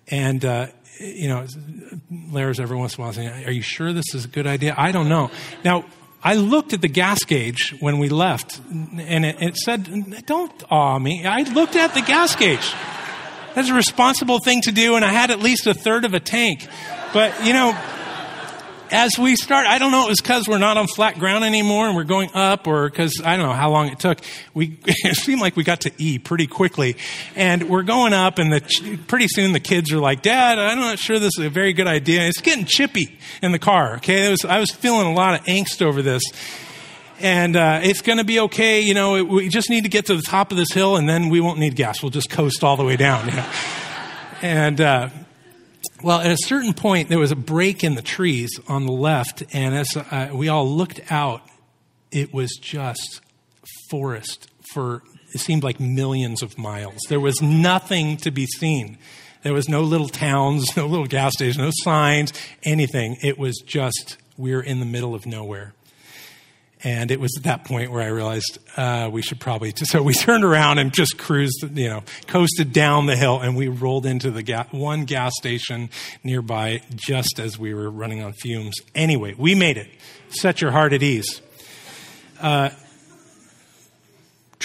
And, 0.07 0.43
uh, 0.45 0.67
you 0.99 1.27
know, 1.27 1.45
Larry's 2.31 2.59
every 2.59 2.77
once 2.77 2.95
in 2.95 3.01
a 3.01 3.05
while 3.05 3.13
saying, 3.13 3.45
Are 3.45 3.51
you 3.51 3.61
sure 3.61 3.93
this 3.93 4.13
is 4.13 4.25
a 4.25 4.27
good 4.27 4.47
idea? 4.47 4.75
I 4.77 4.91
don't 4.91 5.09
know. 5.09 5.31
Now, 5.63 5.85
I 6.23 6.35
looked 6.35 6.73
at 6.73 6.81
the 6.81 6.87
gas 6.87 7.23
gauge 7.23 7.75
when 7.79 7.99
we 7.99 8.09
left, 8.09 8.59
and 8.69 9.25
it, 9.25 9.41
it 9.41 9.57
said, 9.57 10.25
Don't 10.25 10.63
awe 10.71 10.97
me. 10.99 11.25
I 11.25 11.41
looked 11.41 11.75
at 11.75 11.93
the 11.93 12.01
gas 12.01 12.35
gauge. 12.35 12.73
That's 13.55 13.69
a 13.69 13.73
responsible 13.73 14.39
thing 14.39 14.61
to 14.63 14.71
do, 14.71 14.95
and 14.95 15.05
I 15.05 15.11
had 15.11 15.31
at 15.31 15.39
least 15.39 15.65
a 15.65 15.73
third 15.73 16.03
of 16.03 16.13
a 16.13 16.19
tank. 16.19 16.67
But, 17.13 17.45
you 17.45 17.53
know, 17.53 17.71
as 18.91 19.17
we 19.17 19.35
start, 19.35 19.65
I 19.65 19.77
don't 19.77 19.91
know, 19.91 20.05
it 20.05 20.09
was 20.09 20.21
because 20.21 20.47
we're 20.47 20.57
not 20.57 20.77
on 20.77 20.87
flat 20.87 21.17
ground 21.17 21.43
anymore 21.43 21.87
and 21.87 21.95
we're 21.95 22.03
going 22.03 22.29
up, 22.33 22.67
or 22.67 22.89
because 22.89 23.21
I 23.23 23.37
don't 23.37 23.47
know 23.47 23.53
how 23.53 23.71
long 23.71 23.87
it 23.87 23.99
took. 23.99 24.19
We, 24.53 24.77
it 24.85 25.15
seemed 25.15 25.41
like 25.41 25.55
we 25.55 25.63
got 25.63 25.81
to 25.81 25.91
E 25.97 26.19
pretty 26.19 26.47
quickly. 26.47 26.97
And 27.35 27.69
we're 27.69 27.83
going 27.83 28.13
up, 28.13 28.39
and 28.39 28.51
the, 28.51 28.99
pretty 29.07 29.27
soon 29.29 29.53
the 29.53 29.59
kids 29.59 29.91
are 29.93 29.99
like, 29.99 30.21
Dad, 30.21 30.59
I'm 30.59 30.79
not 30.79 30.99
sure 30.99 31.17
this 31.17 31.37
is 31.37 31.45
a 31.45 31.49
very 31.49 31.73
good 31.73 31.87
idea. 31.87 32.27
It's 32.27 32.41
getting 32.41 32.65
chippy 32.65 33.17
in 33.41 33.51
the 33.53 33.59
car, 33.59 33.95
okay? 33.97 34.29
Was, 34.29 34.43
I 34.43 34.59
was 34.59 34.71
feeling 34.71 35.07
a 35.07 35.13
lot 35.13 35.39
of 35.39 35.45
angst 35.45 35.81
over 35.81 36.01
this 36.01 36.23
and 37.19 37.55
uh, 37.55 37.79
it's 37.83 38.01
going 38.01 38.17
to 38.17 38.23
be 38.23 38.39
okay. 38.41 38.81
You 38.81 38.93
know, 38.93 39.15
it, 39.15 39.27
we 39.27 39.49
just 39.49 39.69
need 39.69 39.83
to 39.83 39.89
get 39.89 40.07
to 40.07 40.15
the 40.15 40.21
top 40.21 40.51
of 40.51 40.57
this 40.57 40.71
hill, 40.71 40.95
and 40.95 41.07
then 41.07 41.29
we 41.29 41.39
won't 41.39 41.59
need 41.59 41.75
gas. 41.75 42.01
We'll 42.01 42.09
just 42.09 42.29
coast 42.29 42.63
all 42.63 42.77
the 42.77 42.83
way 42.83 42.95
down. 42.95 43.27
You 43.29 43.35
know? 43.35 43.49
and 44.41 44.81
uh, 44.81 45.09
well, 46.03 46.19
at 46.19 46.31
a 46.31 46.37
certain 46.37 46.73
point, 46.73 47.09
there 47.09 47.19
was 47.19 47.31
a 47.31 47.35
break 47.35 47.83
in 47.83 47.95
the 47.95 48.01
trees 48.01 48.59
on 48.67 48.85
the 48.85 48.91
left, 48.91 49.43
and 49.53 49.75
as 49.75 49.87
uh, 49.95 50.29
we 50.33 50.49
all 50.49 50.69
looked 50.69 51.11
out, 51.11 51.41
it 52.11 52.33
was 52.33 52.51
just 52.61 53.21
forest 53.89 54.49
for 54.73 55.03
it 55.33 55.39
seemed 55.39 55.63
like 55.63 55.79
millions 55.79 56.41
of 56.41 56.57
miles. 56.57 56.97
There 57.09 57.19
was 57.19 57.41
nothing 57.41 58.17
to 58.17 58.31
be 58.31 58.45
seen. 58.45 58.97
There 59.43 59.53
was 59.53 59.67
no 59.67 59.81
little 59.81 60.07
towns, 60.07 60.65
no 60.77 60.87
little 60.87 61.07
gas 61.07 61.33
stations, 61.33 61.57
no 61.57 61.71
signs, 61.83 62.33
anything. 62.63 63.17
It 63.21 63.37
was 63.37 63.61
just 63.65 64.17
we 64.37 64.51
we're 64.51 64.61
in 64.61 64.79
the 64.79 64.85
middle 64.85 65.13
of 65.13 65.25
nowhere. 65.25 65.73
And 66.83 67.09
it 67.09 67.19
was 67.19 67.35
at 67.37 67.43
that 67.43 67.63
point 67.63 67.91
where 67.91 68.03
I 68.03 68.07
realized 68.07 68.59
uh, 68.77 69.09
we 69.11 69.21
should 69.21 69.39
probably. 69.39 69.73
So 69.75 70.03
we 70.03 70.13
turned 70.13 70.43
around 70.43 70.77
and 70.77 70.93
just 70.93 71.17
cruised, 71.17 71.65
you 71.75 71.89
know, 71.89 72.03
coasted 72.27 72.73
down 72.73 73.05
the 73.07 73.15
hill, 73.15 73.39
and 73.39 73.55
we 73.55 73.67
rolled 73.69 74.05
into 74.05 74.29
the 74.29 74.43
ga- 74.43 74.67
one 74.71 75.05
gas 75.05 75.31
station 75.37 75.89
nearby 76.23 76.81
just 76.95 77.39
as 77.39 77.57
we 77.57 77.73
were 77.73 77.89
running 77.89 78.21
on 78.23 78.33
fumes. 78.33 78.75
Anyway, 78.93 79.33
we 79.37 79.55
made 79.55 79.77
it. 79.77 79.87
Set 80.29 80.61
your 80.61 80.71
heart 80.71 80.93
at 80.93 81.01
ease. 81.01 81.41
Uh, 82.39 82.69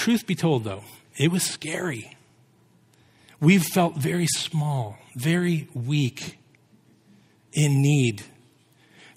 Truth 0.01 0.27
be 0.27 0.35
told, 0.35 0.65
though, 0.65 0.83
it 1.19 1.31
was 1.31 1.43
scary. 1.43 2.17
We've 3.39 3.63
felt 3.63 3.97
very 3.97 4.27
small, 4.27 4.99
very 5.15 5.69
weak, 5.75 6.39
in 7.53 7.83
need. 7.83 8.23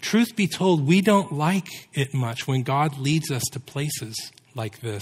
Truth 0.04 0.36
be 0.36 0.48
told, 0.48 0.86
we 0.86 1.00
don't 1.00 1.32
like 1.32 1.88
it 1.94 2.14
much 2.14 2.46
when 2.46 2.64
God 2.64 2.98
leads 2.98 3.32
us 3.32 3.42
to 3.54 3.60
places 3.60 4.34
like 4.54 4.82
this. 4.82 5.02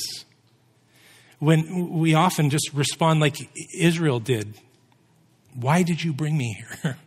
When 1.39 1.89
we 1.89 2.13
often 2.13 2.51
just 2.51 2.69
respond 2.71 3.19
like 3.19 3.35
Israel 3.75 4.19
did 4.19 4.53
Why 5.55 5.81
did 5.81 6.03
you 6.03 6.13
bring 6.13 6.37
me 6.37 6.53
here? 6.53 6.97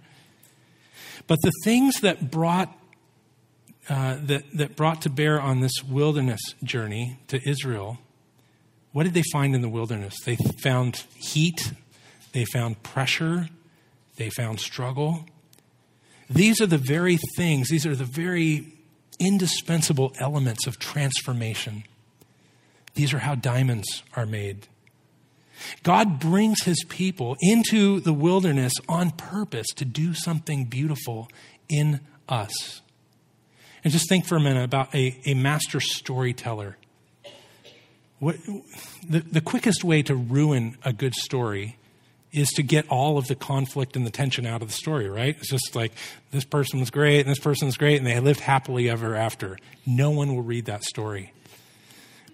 but 1.29 1.39
the 1.43 1.53
things 1.63 2.01
that 2.01 2.33
brought 2.33 2.77
uh, 3.89 4.17
that, 4.25 4.43
that 4.55 4.75
brought 4.75 5.03
to 5.03 5.09
bear 5.09 5.41
on 5.41 5.61
this 5.61 5.85
wilderness 5.89 6.41
journey 6.65 7.21
to 7.29 7.41
Israel, 7.49 7.99
what 8.91 9.05
did 9.05 9.15
they 9.15 9.23
find 9.33 9.55
in 9.55 9.61
the 9.63 9.69
wilderness? 9.69 10.17
They 10.25 10.35
found 10.37 11.05
heat, 11.15 11.73
they 12.33 12.45
found 12.45 12.83
pressure, 12.83 13.51
they 14.17 14.31
found 14.31 14.59
struggle. 14.59 15.27
These 16.29 16.61
are 16.61 16.67
the 16.67 16.79
very 16.79 17.19
things, 17.37 17.69
these 17.69 17.87
are 17.87 17.97
the 17.97 18.05
very 18.05 18.73
indispensable 19.19 20.13
elements 20.19 20.67
of 20.67 20.79
transformation. 20.79 21.85
These 22.95 23.13
are 23.13 23.19
how 23.19 23.35
diamonds 23.35 24.03
are 24.15 24.27
made. 24.27 24.69
God 25.83 26.19
brings 26.19 26.63
his 26.65 26.85
people 26.89 27.37
into 27.41 28.01
the 28.01 28.13
wilderness 28.13 28.73
on 28.89 29.11
purpose 29.13 29.67
to 29.77 29.85
do 29.85 30.15
something 30.15 30.65
beautiful 30.65 31.29
in 31.69 32.01
us. 32.29 32.81
And 33.83 33.93
just 33.93 34.09
think 34.09 34.27
for 34.27 34.37
a 34.37 34.41
minute 34.41 34.65
about 34.65 34.95
a, 34.95 35.19
a 35.27 35.35
master 35.35 35.81
storyteller. 35.81 36.77
What, 38.19 38.37
the, 39.09 39.21
the 39.21 39.41
quickest 39.41 39.85
way 39.85 40.03
to 40.05 40.15
ruin 40.15 40.79
a 40.85 40.93
good 40.93 41.15
story 41.15 41.77
is 42.35 42.49
to 42.51 42.63
get 42.63 42.89
all 42.89 43.17
of 43.17 43.29
the 43.29 43.35
conflict 43.35 43.97
and 43.97 44.07
the 44.07 44.11
tension 44.11 44.45
out 44.45 44.61
of 44.61 44.69
the 44.69 44.75
story, 44.75 45.09
right? 45.09 45.37
It's 45.39 45.51
just 45.51 45.75
like 45.75 45.93
this 46.33 46.45
person 46.45 46.81
was 46.81 46.91
great 46.91 47.21
and 47.21 47.29
this 47.29 47.39
person 47.39 47.67
was 47.67 47.77
great 47.77 47.99
and 47.99 48.07
they 48.07 48.19
lived 48.21 48.41
happily 48.41 48.91
ever 48.91 49.15
after. 49.15 49.57
No 49.87 50.11
one 50.11 50.35
will 50.35 50.43
read 50.43 50.65
that 50.67 50.85
story. 50.85 51.33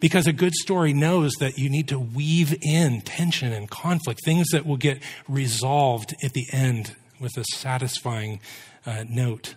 Because 0.00 0.26
a 0.26 0.32
good 0.32 0.54
story 0.54 0.94
knows 0.94 1.32
that 1.40 1.58
you 1.58 1.68
need 1.68 1.88
to 1.88 1.98
weave 1.98 2.56
in 2.62 3.02
tension 3.02 3.52
and 3.52 3.68
conflict, 3.68 4.20
things 4.24 4.48
that 4.52 4.64
will 4.64 4.78
get 4.78 5.02
resolved 5.28 6.14
at 6.24 6.32
the 6.32 6.46
end 6.52 6.96
with 7.20 7.36
a 7.36 7.44
satisfying 7.54 8.40
uh, 8.86 9.04
note. 9.06 9.56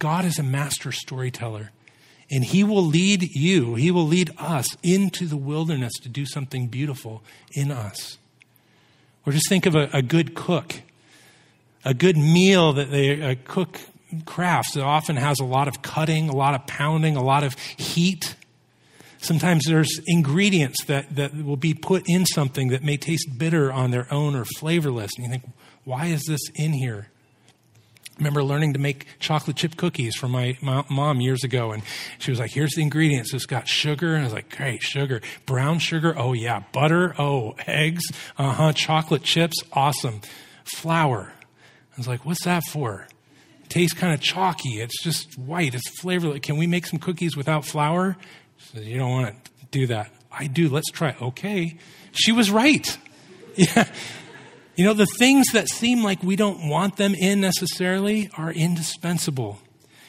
God 0.00 0.24
is 0.24 0.38
a 0.40 0.42
master 0.42 0.90
storyteller, 0.90 1.70
and 2.28 2.42
He 2.42 2.64
will 2.64 2.84
lead 2.84 3.22
you, 3.22 3.76
He 3.76 3.92
will 3.92 4.06
lead 4.06 4.32
us 4.36 4.66
into 4.82 5.26
the 5.26 5.36
wilderness 5.36 5.92
to 6.02 6.08
do 6.08 6.26
something 6.26 6.66
beautiful 6.66 7.22
in 7.52 7.70
us. 7.70 8.18
Or 9.26 9.32
just 9.32 9.48
think 9.48 9.66
of 9.66 9.74
a, 9.74 9.88
a 9.92 10.02
good 10.02 10.34
cook, 10.34 10.74
a 11.84 11.94
good 11.94 12.16
meal 12.16 12.72
that 12.72 12.90
they 12.90 13.22
uh, 13.22 13.34
cook 13.44 13.80
crafts 14.24 14.74
that 14.74 14.82
often 14.82 15.16
has 15.16 15.38
a 15.40 15.44
lot 15.44 15.68
of 15.68 15.82
cutting, 15.82 16.28
a 16.28 16.34
lot 16.34 16.54
of 16.54 16.66
pounding, 16.66 17.16
a 17.16 17.22
lot 17.22 17.44
of 17.44 17.54
heat. 17.76 18.34
Sometimes 19.18 19.64
there's 19.66 20.00
ingredients 20.06 20.84
that, 20.86 21.14
that 21.14 21.34
will 21.44 21.56
be 21.56 21.74
put 21.74 22.08
in 22.08 22.24
something 22.24 22.68
that 22.68 22.82
may 22.82 22.96
taste 22.96 23.38
bitter 23.38 23.70
on 23.70 23.90
their 23.90 24.12
own 24.12 24.34
or 24.34 24.44
flavorless. 24.44 25.10
And 25.16 25.26
you 25.26 25.30
think, 25.30 25.44
why 25.84 26.06
is 26.06 26.24
this 26.24 26.40
in 26.54 26.72
here? 26.72 27.08
Remember 28.20 28.44
learning 28.44 28.74
to 28.74 28.78
make 28.78 29.06
chocolate 29.18 29.56
chip 29.56 29.76
cookies 29.76 30.14
from 30.14 30.30
my, 30.30 30.56
my, 30.60 30.84
mom 30.90 31.22
years 31.22 31.42
ago. 31.42 31.72
And 31.72 31.82
she 32.18 32.30
was 32.30 32.38
like, 32.38 32.50
here's 32.50 32.72
the 32.72 32.82
ingredients. 32.82 33.32
It's 33.32 33.46
got 33.46 33.66
sugar. 33.66 34.14
And 34.14 34.20
I 34.20 34.24
was 34.24 34.34
like, 34.34 34.54
great, 34.54 34.82
sugar. 34.82 35.22
Brown 35.46 35.78
sugar. 35.78 36.14
Oh, 36.16 36.34
yeah. 36.34 36.62
Butter. 36.72 37.14
Oh, 37.18 37.56
eggs. 37.66 38.04
Uh 38.36 38.52
huh. 38.52 38.72
Chocolate 38.74 39.22
chips. 39.22 39.56
Awesome. 39.72 40.20
Flour. 40.64 41.32
I 41.32 41.96
was 41.96 42.06
like, 42.06 42.26
what's 42.26 42.44
that 42.44 42.62
for? 42.64 43.08
Tastes 43.70 43.98
kind 43.98 44.12
of 44.12 44.20
chalky. 44.20 44.80
It's 44.80 45.02
just 45.02 45.38
white. 45.38 45.74
It's 45.74 45.88
flavorless. 45.98 46.40
Can 46.40 46.58
we 46.58 46.66
make 46.66 46.86
some 46.86 46.98
cookies 46.98 47.36
without 47.36 47.64
flour? 47.64 48.18
She 48.58 48.76
said, 48.76 48.84
you 48.84 48.98
don't 48.98 49.10
want 49.10 49.44
to 49.44 49.50
do 49.70 49.86
that. 49.86 50.10
I 50.30 50.46
do. 50.46 50.68
Let's 50.68 50.90
try. 50.90 51.16
Okay. 51.22 51.78
She 52.12 52.32
was 52.32 52.50
right. 52.50 52.98
Yeah. 53.56 53.84
You 54.76 54.84
know, 54.84 54.94
the 54.94 55.06
things 55.18 55.48
that 55.52 55.68
seem 55.68 56.02
like 56.02 56.22
we 56.22 56.36
don't 56.36 56.68
want 56.68 56.96
them 56.96 57.14
in 57.14 57.40
necessarily 57.40 58.30
are 58.36 58.52
indispensable. 58.52 59.58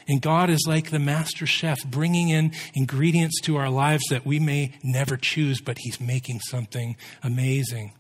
And 0.08 0.22
God 0.22 0.50
is 0.50 0.66
like 0.68 0.90
the 0.90 1.00
master 1.00 1.46
chef, 1.46 1.84
bringing 1.86 2.30
in 2.30 2.54
ingredients 2.74 3.40
to 3.42 3.58
our 3.58 3.70
lives 3.70 4.04
that 4.10 4.26
we 4.26 4.40
may 4.40 4.74
never 4.84 5.18
choose, 5.18 5.62
but 5.62 5.78
He's 5.80 6.00
making 6.00 6.40
something 6.42 6.96
amazing. 7.24 7.94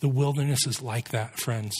The 0.00 0.08
wilderness 0.08 0.66
is 0.66 0.82
like 0.82 1.10
that, 1.10 1.38
friends. 1.38 1.74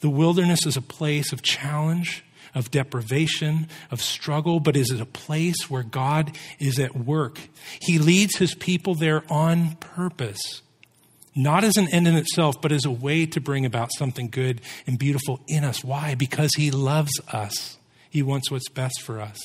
The 0.00 0.10
wilderness 0.10 0.66
is 0.66 0.76
a 0.76 0.82
place 0.82 1.32
of 1.32 1.42
challenge, 1.42 2.24
of 2.54 2.70
deprivation, 2.70 3.68
of 3.90 4.00
struggle, 4.00 4.60
but 4.60 4.76
is 4.76 4.90
it 4.90 5.00
a 5.00 5.06
place 5.06 5.68
where 5.68 5.82
God 5.82 6.36
is 6.58 6.78
at 6.78 6.96
work? 6.96 7.38
He 7.80 7.98
leads 7.98 8.36
His 8.36 8.54
people 8.54 8.94
there 8.94 9.22
on 9.30 9.76
purpose 9.76 10.62
not 11.36 11.64
as 11.64 11.76
an 11.76 11.88
end 11.88 12.08
in 12.08 12.16
itself, 12.16 12.60
but 12.60 12.72
as 12.72 12.84
a 12.84 12.90
way 12.90 13.26
to 13.26 13.40
bring 13.40 13.66
about 13.66 13.90
something 13.96 14.28
good 14.28 14.60
and 14.86 14.98
beautiful 14.98 15.40
in 15.46 15.64
us. 15.64 15.84
Why? 15.84 16.14
Because 16.14 16.52
He 16.56 16.70
loves 16.70 17.12
us. 17.28 17.78
He 18.08 18.22
wants 18.22 18.50
what's 18.50 18.68
best 18.70 19.02
for 19.02 19.20
us. 19.20 19.38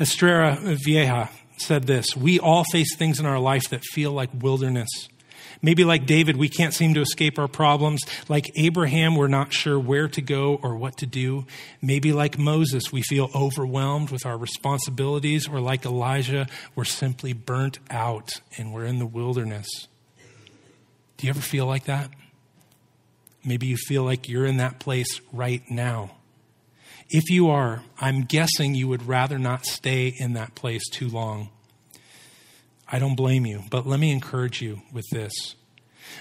Estrella 0.00 0.58
Vieja 0.60 1.30
said 1.58 1.84
this 1.84 2.16
We 2.16 2.38
all 2.38 2.64
face 2.64 2.96
things 2.96 3.20
in 3.20 3.26
our 3.26 3.38
life 3.38 3.68
that 3.70 3.84
feel 3.84 4.12
like 4.12 4.30
wilderness. 4.34 4.88
Maybe 5.60 5.84
like 5.84 6.06
David, 6.06 6.36
we 6.36 6.48
can't 6.48 6.72
seem 6.72 6.94
to 6.94 7.00
escape 7.00 7.38
our 7.38 7.48
problems. 7.48 8.02
Like 8.28 8.46
Abraham, 8.56 9.16
we're 9.16 9.28
not 9.28 9.52
sure 9.52 9.78
where 9.78 10.08
to 10.08 10.20
go 10.20 10.60
or 10.62 10.76
what 10.76 10.96
to 10.98 11.06
do. 11.06 11.46
Maybe 11.82 12.12
like 12.12 12.38
Moses, 12.38 12.92
we 12.92 13.02
feel 13.02 13.30
overwhelmed 13.34 14.10
with 14.10 14.24
our 14.24 14.38
responsibilities. 14.38 15.48
Or 15.48 15.60
like 15.60 15.84
Elijah, 15.84 16.46
we're 16.74 16.84
simply 16.84 17.32
burnt 17.32 17.78
out 17.90 18.30
and 18.56 18.72
we're 18.72 18.84
in 18.84 18.98
the 18.98 19.06
wilderness. 19.06 19.68
Do 21.16 21.26
you 21.26 21.30
ever 21.30 21.40
feel 21.40 21.66
like 21.66 21.84
that? 21.84 22.10
Maybe 23.44 23.66
you 23.66 23.76
feel 23.76 24.04
like 24.04 24.28
you're 24.28 24.46
in 24.46 24.58
that 24.58 24.78
place 24.78 25.20
right 25.32 25.62
now. 25.68 26.12
If 27.10 27.30
you 27.30 27.48
are, 27.48 27.82
I'm 28.00 28.24
guessing 28.24 28.74
you 28.74 28.86
would 28.88 29.08
rather 29.08 29.38
not 29.38 29.64
stay 29.64 30.14
in 30.16 30.34
that 30.34 30.54
place 30.54 30.86
too 30.90 31.08
long. 31.08 31.48
I 32.90 32.98
don't 32.98 33.16
blame 33.16 33.44
you, 33.44 33.64
but 33.70 33.86
let 33.86 34.00
me 34.00 34.10
encourage 34.10 34.62
you 34.62 34.82
with 34.92 35.04
this. 35.10 35.32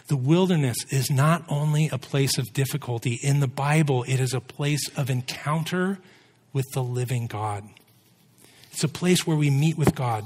The 0.08 0.18
wilderness 0.18 0.78
is 0.90 1.10
not 1.10 1.44
only 1.48 1.90
a 1.90 1.98
place 1.98 2.38
of 2.38 2.54
difficulty. 2.54 3.20
In 3.24 3.40
the 3.40 3.48
Bible, 3.48 4.04
it 4.04 4.20
is 4.20 4.34
a 4.34 4.42
place 4.42 4.90
of 4.98 5.10
encounter 5.10 6.00
with 6.52 6.66
the 6.74 6.84
living 6.84 7.28
God. 7.28 7.64
It's 8.72 8.84
a 8.84 8.90
place 8.90 9.26
where 9.26 9.38
we 9.38 9.50
meet 9.50 9.78
with 9.78 9.96
God. 9.96 10.26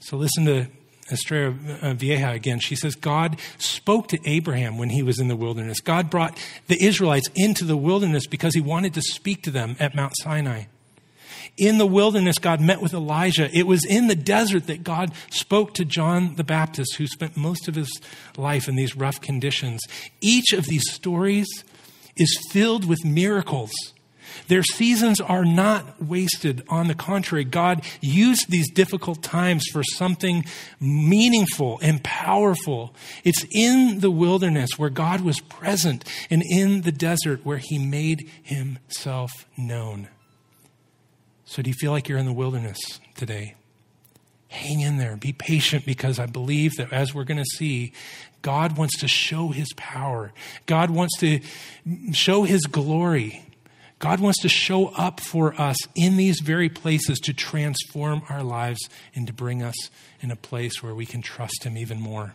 So 0.00 0.16
listen 0.16 0.44
to 0.46 0.66
Estrella 1.10 1.52
Vieja 1.94 2.30
again. 2.30 2.60
She 2.60 2.76
says, 2.76 2.94
God 2.94 3.38
spoke 3.58 4.08
to 4.08 4.18
Abraham 4.24 4.76
when 4.76 4.90
he 4.90 5.02
was 5.02 5.18
in 5.18 5.28
the 5.28 5.36
wilderness. 5.36 5.80
God 5.80 6.10
brought 6.10 6.38
the 6.66 6.82
Israelites 6.82 7.28
into 7.34 7.64
the 7.64 7.76
wilderness 7.76 8.26
because 8.26 8.54
he 8.54 8.60
wanted 8.60 8.94
to 8.94 9.02
speak 9.02 9.42
to 9.44 9.50
them 9.50 9.76
at 9.78 9.94
Mount 9.94 10.14
Sinai. 10.18 10.64
In 11.56 11.78
the 11.78 11.86
wilderness, 11.86 12.38
God 12.38 12.60
met 12.60 12.80
with 12.80 12.94
Elijah. 12.94 13.50
It 13.56 13.66
was 13.66 13.84
in 13.84 14.06
the 14.06 14.16
desert 14.16 14.66
that 14.66 14.84
God 14.84 15.12
spoke 15.30 15.74
to 15.74 15.84
John 15.84 16.36
the 16.36 16.44
Baptist, 16.44 16.96
who 16.96 17.06
spent 17.06 17.36
most 17.36 17.68
of 17.68 17.74
his 17.74 18.00
life 18.36 18.68
in 18.68 18.76
these 18.76 18.96
rough 18.96 19.20
conditions. 19.20 19.80
Each 20.20 20.52
of 20.52 20.66
these 20.66 20.90
stories 20.90 21.48
is 22.16 22.38
filled 22.50 22.84
with 22.84 23.04
miracles. 23.04 23.72
Their 24.48 24.62
seasons 24.62 25.20
are 25.20 25.44
not 25.44 26.02
wasted. 26.02 26.64
On 26.68 26.88
the 26.88 26.94
contrary, 26.94 27.44
God 27.44 27.84
used 28.00 28.50
these 28.50 28.70
difficult 28.70 29.22
times 29.22 29.64
for 29.72 29.82
something 29.82 30.44
meaningful 30.80 31.78
and 31.82 32.02
powerful. 32.02 32.94
It's 33.22 33.44
in 33.50 34.00
the 34.00 34.10
wilderness 34.10 34.78
where 34.78 34.90
God 34.90 35.20
was 35.20 35.40
present 35.40 36.04
and 36.30 36.42
in 36.42 36.82
the 36.82 36.92
desert 36.92 37.44
where 37.44 37.58
he 37.58 37.78
made 37.78 38.28
himself 38.42 39.46
known. 39.56 40.08
So, 41.44 41.62
do 41.62 41.70
you 41.70 41.74
feel 41.74 41.92
like 41.92 42.08
you're 42.08 42.18
in 42.18 42.26
the 42.26 42.32
wilderness 42.32 43.00
today? 43.16 43.54
Hang 44.48 44.80
in 44.80 44.98
there. 44.98 45.16
Be 45.16 45.32
patient 45.32 45.84
because 45.84 46.18
I 46.18 46.26
believe 46.26 46.76
that 46.76 46.92
as 46.92 47.12
we're 47.12 47.24
going 47.24 47.42
to 47.42 47.56
see, 47.56 47.92
God 48.40 48.76
wants 48.76 49.00
to 49.00 49.08
show 49.08 49.48
his 49.48 49.72
power. 49.76 50.32
God 50.66 50.90
wants 50.90 51.18
to 51.18 51.40
show 52.12 52.44
his 52.44 52.62
glory. 52.66 53.44
God 53.98 54.20
wants 54.20 54.42
to 54.42 54.48
show 54.48 54.88
up 54.88 55.18
for 55.18 55.58
us 55.60 55.76
in 55.94 56.16
these 56.16 56.40
very 56.40 56.68
places 56.68 57.18
to 57.20 57.32
transform 57.32 58.22
our 58.28 58.42
lives 58.42 58.88
and 59.14 59.26
to 59.26 59.32
bring 59.32 59.62
us 59.62 59.90
in 60.20 60.30
a 60.30 60.36
place 60.36 60.82
where 60.82 60.94
we 60.94 61.06
can 61.06 61.22
trust 61.22 61.64
him 61.64 61.76
even 61.76 62.00
more. 62.00 62.34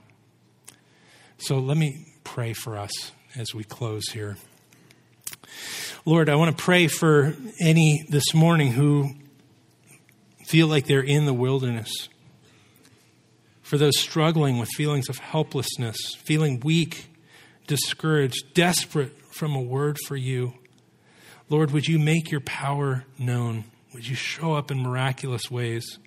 So 1.38 1.60
let 1.60 1.78
me 1.78 2.13
pray 2.24 2.54
for 2.54 2.78
us 2.78 3.12
as 3.36 3.54
we 3.54 3.63
close 3.63 4.10
here. 4.10 4.36
Lord, 6.05 6.29
I 6.29 6.35
want 6.35 6.57
to 6.57 6.63
pray 6.63 6.88
for 6.88 7.35
any 7.62 8.05
this 8.09 8.33
morning 8.33 8.71
who 8.71 9.12
feel 10.45 10.67
like 10.67 10.88
they're 10.88 11.01
in 11.01 11.25
the 11.25 11.33
wilderness. 11.33 12.09
for 13.69 13.77
those 13.77 13.99
struggling 13.99 14.57
with 14.57 14.67
feelings 14.69 15.09
of 15.09 15.19
helplessness, 15.19 16.15
feeling 16.23 16.59
weak, 16.62 17.05
discouraged, 17.67 18.55
desperate 18.55 19.15
from 19.31 19.53
a 19.53 19.62
word 19.62 19.95
for 20.07 20.15
you. 20.15 20.55
Lord, 21.49 21.69
would 21.69 21.88
you 21.88 21.99
make 21.99 22.31
your 22.31 22.41
power 22.41 23.05
known? 23.19 23.65
Would 23.93 24.07
you 24.07 24.15
show 24.15 24.55
up 24.55 24.71
in 24.71 24.79
miraculous 24.79 25.51
ways? 25.51 25.99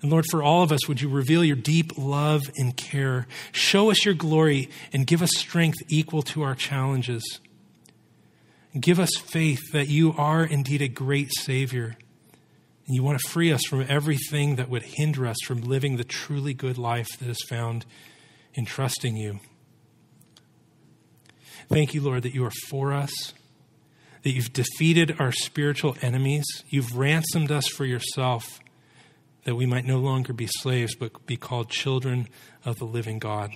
And 0.00 0.10
Lord, 0.10 0.24
for 0.30 0.42
all 0.42 0.62
of 0.62 0.72
us, 0.72 0.88
would 0.88 1.02
you 1.02 1.10
reveal 1.10 1.44
your 1.44 1.54
deep 1.54 1.98
love 1.98 2.50
and 2.56 2.74
care? 2.74 3.26
Show 3.52 3.90
us 3.90 4.06
your 4.06 4.14
glory 4.14 4.70
and 4.90 5.06
give 5.06 5.20
us 5.20 5.32
strength 5.36 5.76
equal 5.88 6.22
to 6.22 6.40
our 6.44 6.54
challenges. 6.54 7.40
Give 8.78 8.98
us 8.98 9.10
faith 9.16 9.72
that 9.72 9.88
you 9.88 10.12
are 10.16 10.44
indeed 10.44 10.82
a 10.82 10.88
great 10.88 11.30
Savior. 11.36 11.96
And 12.86 12.94
you 12.94 13.02
want 13.02 13.18
to 13.20 13.28
free 13.28 13.52
us 13.52 13.62
from 13.64 13.86
everything 13.88 14.56
that 14.56 14.68
would 14.68 14.82
hinder 14.82 15.26
us 15.26 15.36
from 15.44 15.62
living 15.62 15.96
the 15.96 16.04
truly 16.04 16.54
good 16.54 16.76
life 16.76 17.18
that 17.18 17.28
is 17.28 17.42
found 17.48 17.86
in 18.52 18.64
trusting 18.64 19.16
you. 19.16 19.40
Thank 21.68 21.94
you, 21.94 22.02
Lord, 22.02 22.24
that 22.24 22.34
you 22.34 22.44
are 22.44 22.52
for 22.68 22.92
us, 22.92 23.32
that 24.22 24.32
you've 24.32 24.52
defeated 24.52 25.16
our 25.18 25.32
spiritual 25.32 25.96
enemies, 26.02 26.44
you've 26.68 26.96
ransomed 26.96 27.50
us 27.50 27.66
for 27.68 27.86
yourself 27.86 28.60
that 29.44 29.54
we 29.54 29.66
might 29.66 29.84
no 29.84 29.98
longer 29.98 30.32
be 30.32 30.46
slaves, 30.46 30.94
but 30.94 31.26
be 31.26 31.36
called 31.36 31.68
children 31.68 32.28
of 32.64 32.78
the 32.78 32.84
living 32.84 33.18
God. 33.18 33.50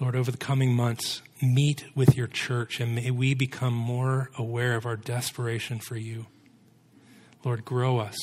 Lord, 0.00 0.16
over 0.16 0.30
the 0.30 0.38
coming 0.38 0.74
months, 0.74 1.20
meet 1.42 1.84
with 1.94 2.16
your 2.16 2.26
church 2.26 2.80
and 2.80 2.94
may 2.94 3.10
we 3.10 3.34
become 3.34 3.74
more 3.74 4.30
aware 4.38 4.74
of 4.74 4.86
our 4.86 4.96
desperation 4.96 5.78
for 5.78 5.96
you. 5.96 6.26
Lord, 7.44 7.66
grow 7.66 7.98
us. 7.98 8.16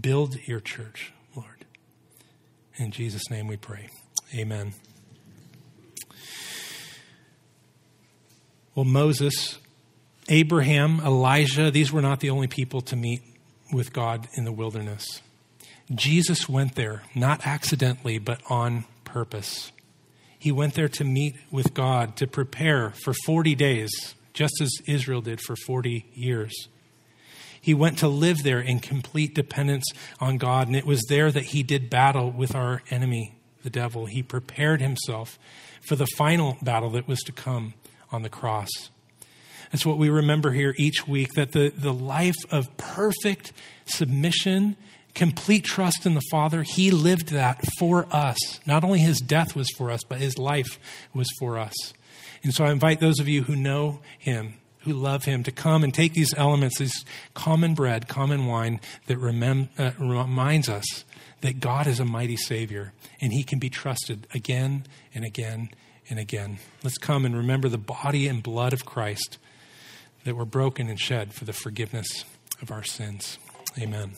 Build 0.00 0.36
your 0.46 0.60
church, 0.60 1.12
Lord. 1.34 1.64
In 2.76 2.90
Jesus' 2.90 3.30
name 3.30 3.46
we 3.46 3.56
pray. 3.56 3.88
Amen. 4.34 4.74
Well, 8.74 8.84
Moses, 8.84 9.58
Abraham, 10.28 11.00
Elijah, 11.00 11.70
these 11.70 11.90
were 11.90 12.02
not 12.02 12.20
the 12.20 12.30
only 12.30 12.46
people 12.46 12.82
to 12.82 12.96
meet 12.96 13.22
with 13.72 13.92
God 13.92 14.28
in 14.34 14.44
the 14.44 14.52
wilderness. 14.52 15.22
Jesus 15.92 16.48
went 16.48 16.76
there, 16.76 17.02
not 17.14 17.46
accidentally, 17.46 18.18
but 18.18 18.40
on 18.48 18.84
purpose. 19.04 19.72
He 20.40 20.50
went 20.50 20.72
there 20.72 20.88
to 20.88 21.04
meet 21.04 21.36
with 21.50 21.74
God, 21.74 22.16
to 22.16 22.26
prepare 22.26 22.94
for 23.04 23.12
40 23.26 23.54
days, 23.54 23.90
just 24.32 24.54
as 24.62 24.70
Israel 24.86 25.20
did 25.20 25.38
for 25.38 25.54
40 25.54 26.06
years. 26.14 26.68
He 27.60 27.74
went 27.74 27.98
to 27.98 28.08
live 28.08 28.42
there 28.42 28.58
in 28.58 28.80
complete 28.80 29.34
dependence 29.34 29.84
on 30.18 30.38
God, 30.38 30.66
and 30.66 30.74
it 30.74 30.86
was 30.86 31.04
there 31.10 31.30
that 31.30 31.44
he 31.44 31.62
did 31.62 31.90
battle 31.90 32.30
with 32.30 32.54
our 32.54 32.80
enemy, 32.88 33.36
the 33.62 33.68
devil. 33.68 34.06
He 34.06 34.22
prepared 34.22 34.80
himself 34.80 35.38
for 35.82 35.94
the 35.94 36.06
final 36.16 36.56
battle 36.62 36.88
that 36.92 37.06
was 37.06 37.20
to 37.24 37.32
come 37.32 37.74
on 38.10 38.22
the 38.22 38.30
cross. 38.30 38.70
That's 39.70 39.84
what 39.84 39.98
we 39.98 40.08
remember 40.08 40.52
here 40.52 40.74
each 40.78 41.06
week 41.06 41.34
that 41.34 41.52
the, 41.52 41.68
the 41.68 41.92
life 41.92 42.42
of 42.50 42.74
perfect 42.78 43.52
submission, 43.84 44.78
complete 45.14 45.64
trust 45.64 46.06
in 46.06 46.14
the 46.14 46.22
Father, 46.30 46.62
He 46.62 46.90
lived 46.90 47.28
that 47.28 47.64
for 47.78 48.06
us. 48.10 48.38
Not 48.66 48.84
only 48.84 49.00
His 49.00 49.18
death 49.18 49.56
was 49.56 49.68
for 49.76 49.90
us, 49.90 50.02
but 50.04 50.18
His 50.18 50.38
life 50.38 50.78
was 51.14 51.28
for 51.38 51.58
us. 51.58 51.74
And 52.42 52.54
so 52.54 52.64
I 52.64 52.72
invite 52.72 53.00
those 53.00 53.20
of 53.20 53.28
you 53.28 53.44
who 53.44 53.56
know 53.56 54.00
Him, 54.18 54.54
who 54.80 54.92
love 54.92 55.24
Him, 55.24 55.42
to 55.44 55.52
come 55.52 55.84
and 55.84 55.92
take 55.92 56.14
these 56.14 56.34
elements, 56.36 56.78
this 56.78 57.04
common 57.34 57.74
bread, 57.74 58.08
common 58.08 58.46
wine 58.46 58.80
that 59.06 59.18
remem- 59.18 59.68
uh, 59.78 59.92
reminds 59.98 60.68
us 60.68 61.04
that 61.40 61.60
God 61.60 61.86
is 61.86 62.00
a 62.00 62.04
mighty 62.04 62.36
Savior 62.36 62.92
and 63.20 63.32
He 63.32 63.42
can 63.42 63.58
be 63.58 63.70
trusted 63.70 64.26
again 64.34 64.84
and 65.14 65.24
again 65.24 65.70
and 66.08 66.18
again. 66.18 66.58
Let's 66.82 66.98
come 66.98 67.24
and 67.24 67.36
remember 67.36 67.68
the 67.68 67.78
body 67.78 68.26
and 68.26 68.42
blood 68.42 68.72
of 68.72 68.84
Christ 68.84 69.38
that 70.24 70.36
were 70.36 70.44
broken 70.44 70.88
and 70.88 71.00
shed 71.00 71.32
for 71.32 71.44
the 71.44 71.52
forgiveness 71.52 72.24
of 72.60 72.70
our 72.70 72.82
sins. 72.82 73.38
Amen. 73.78 74.12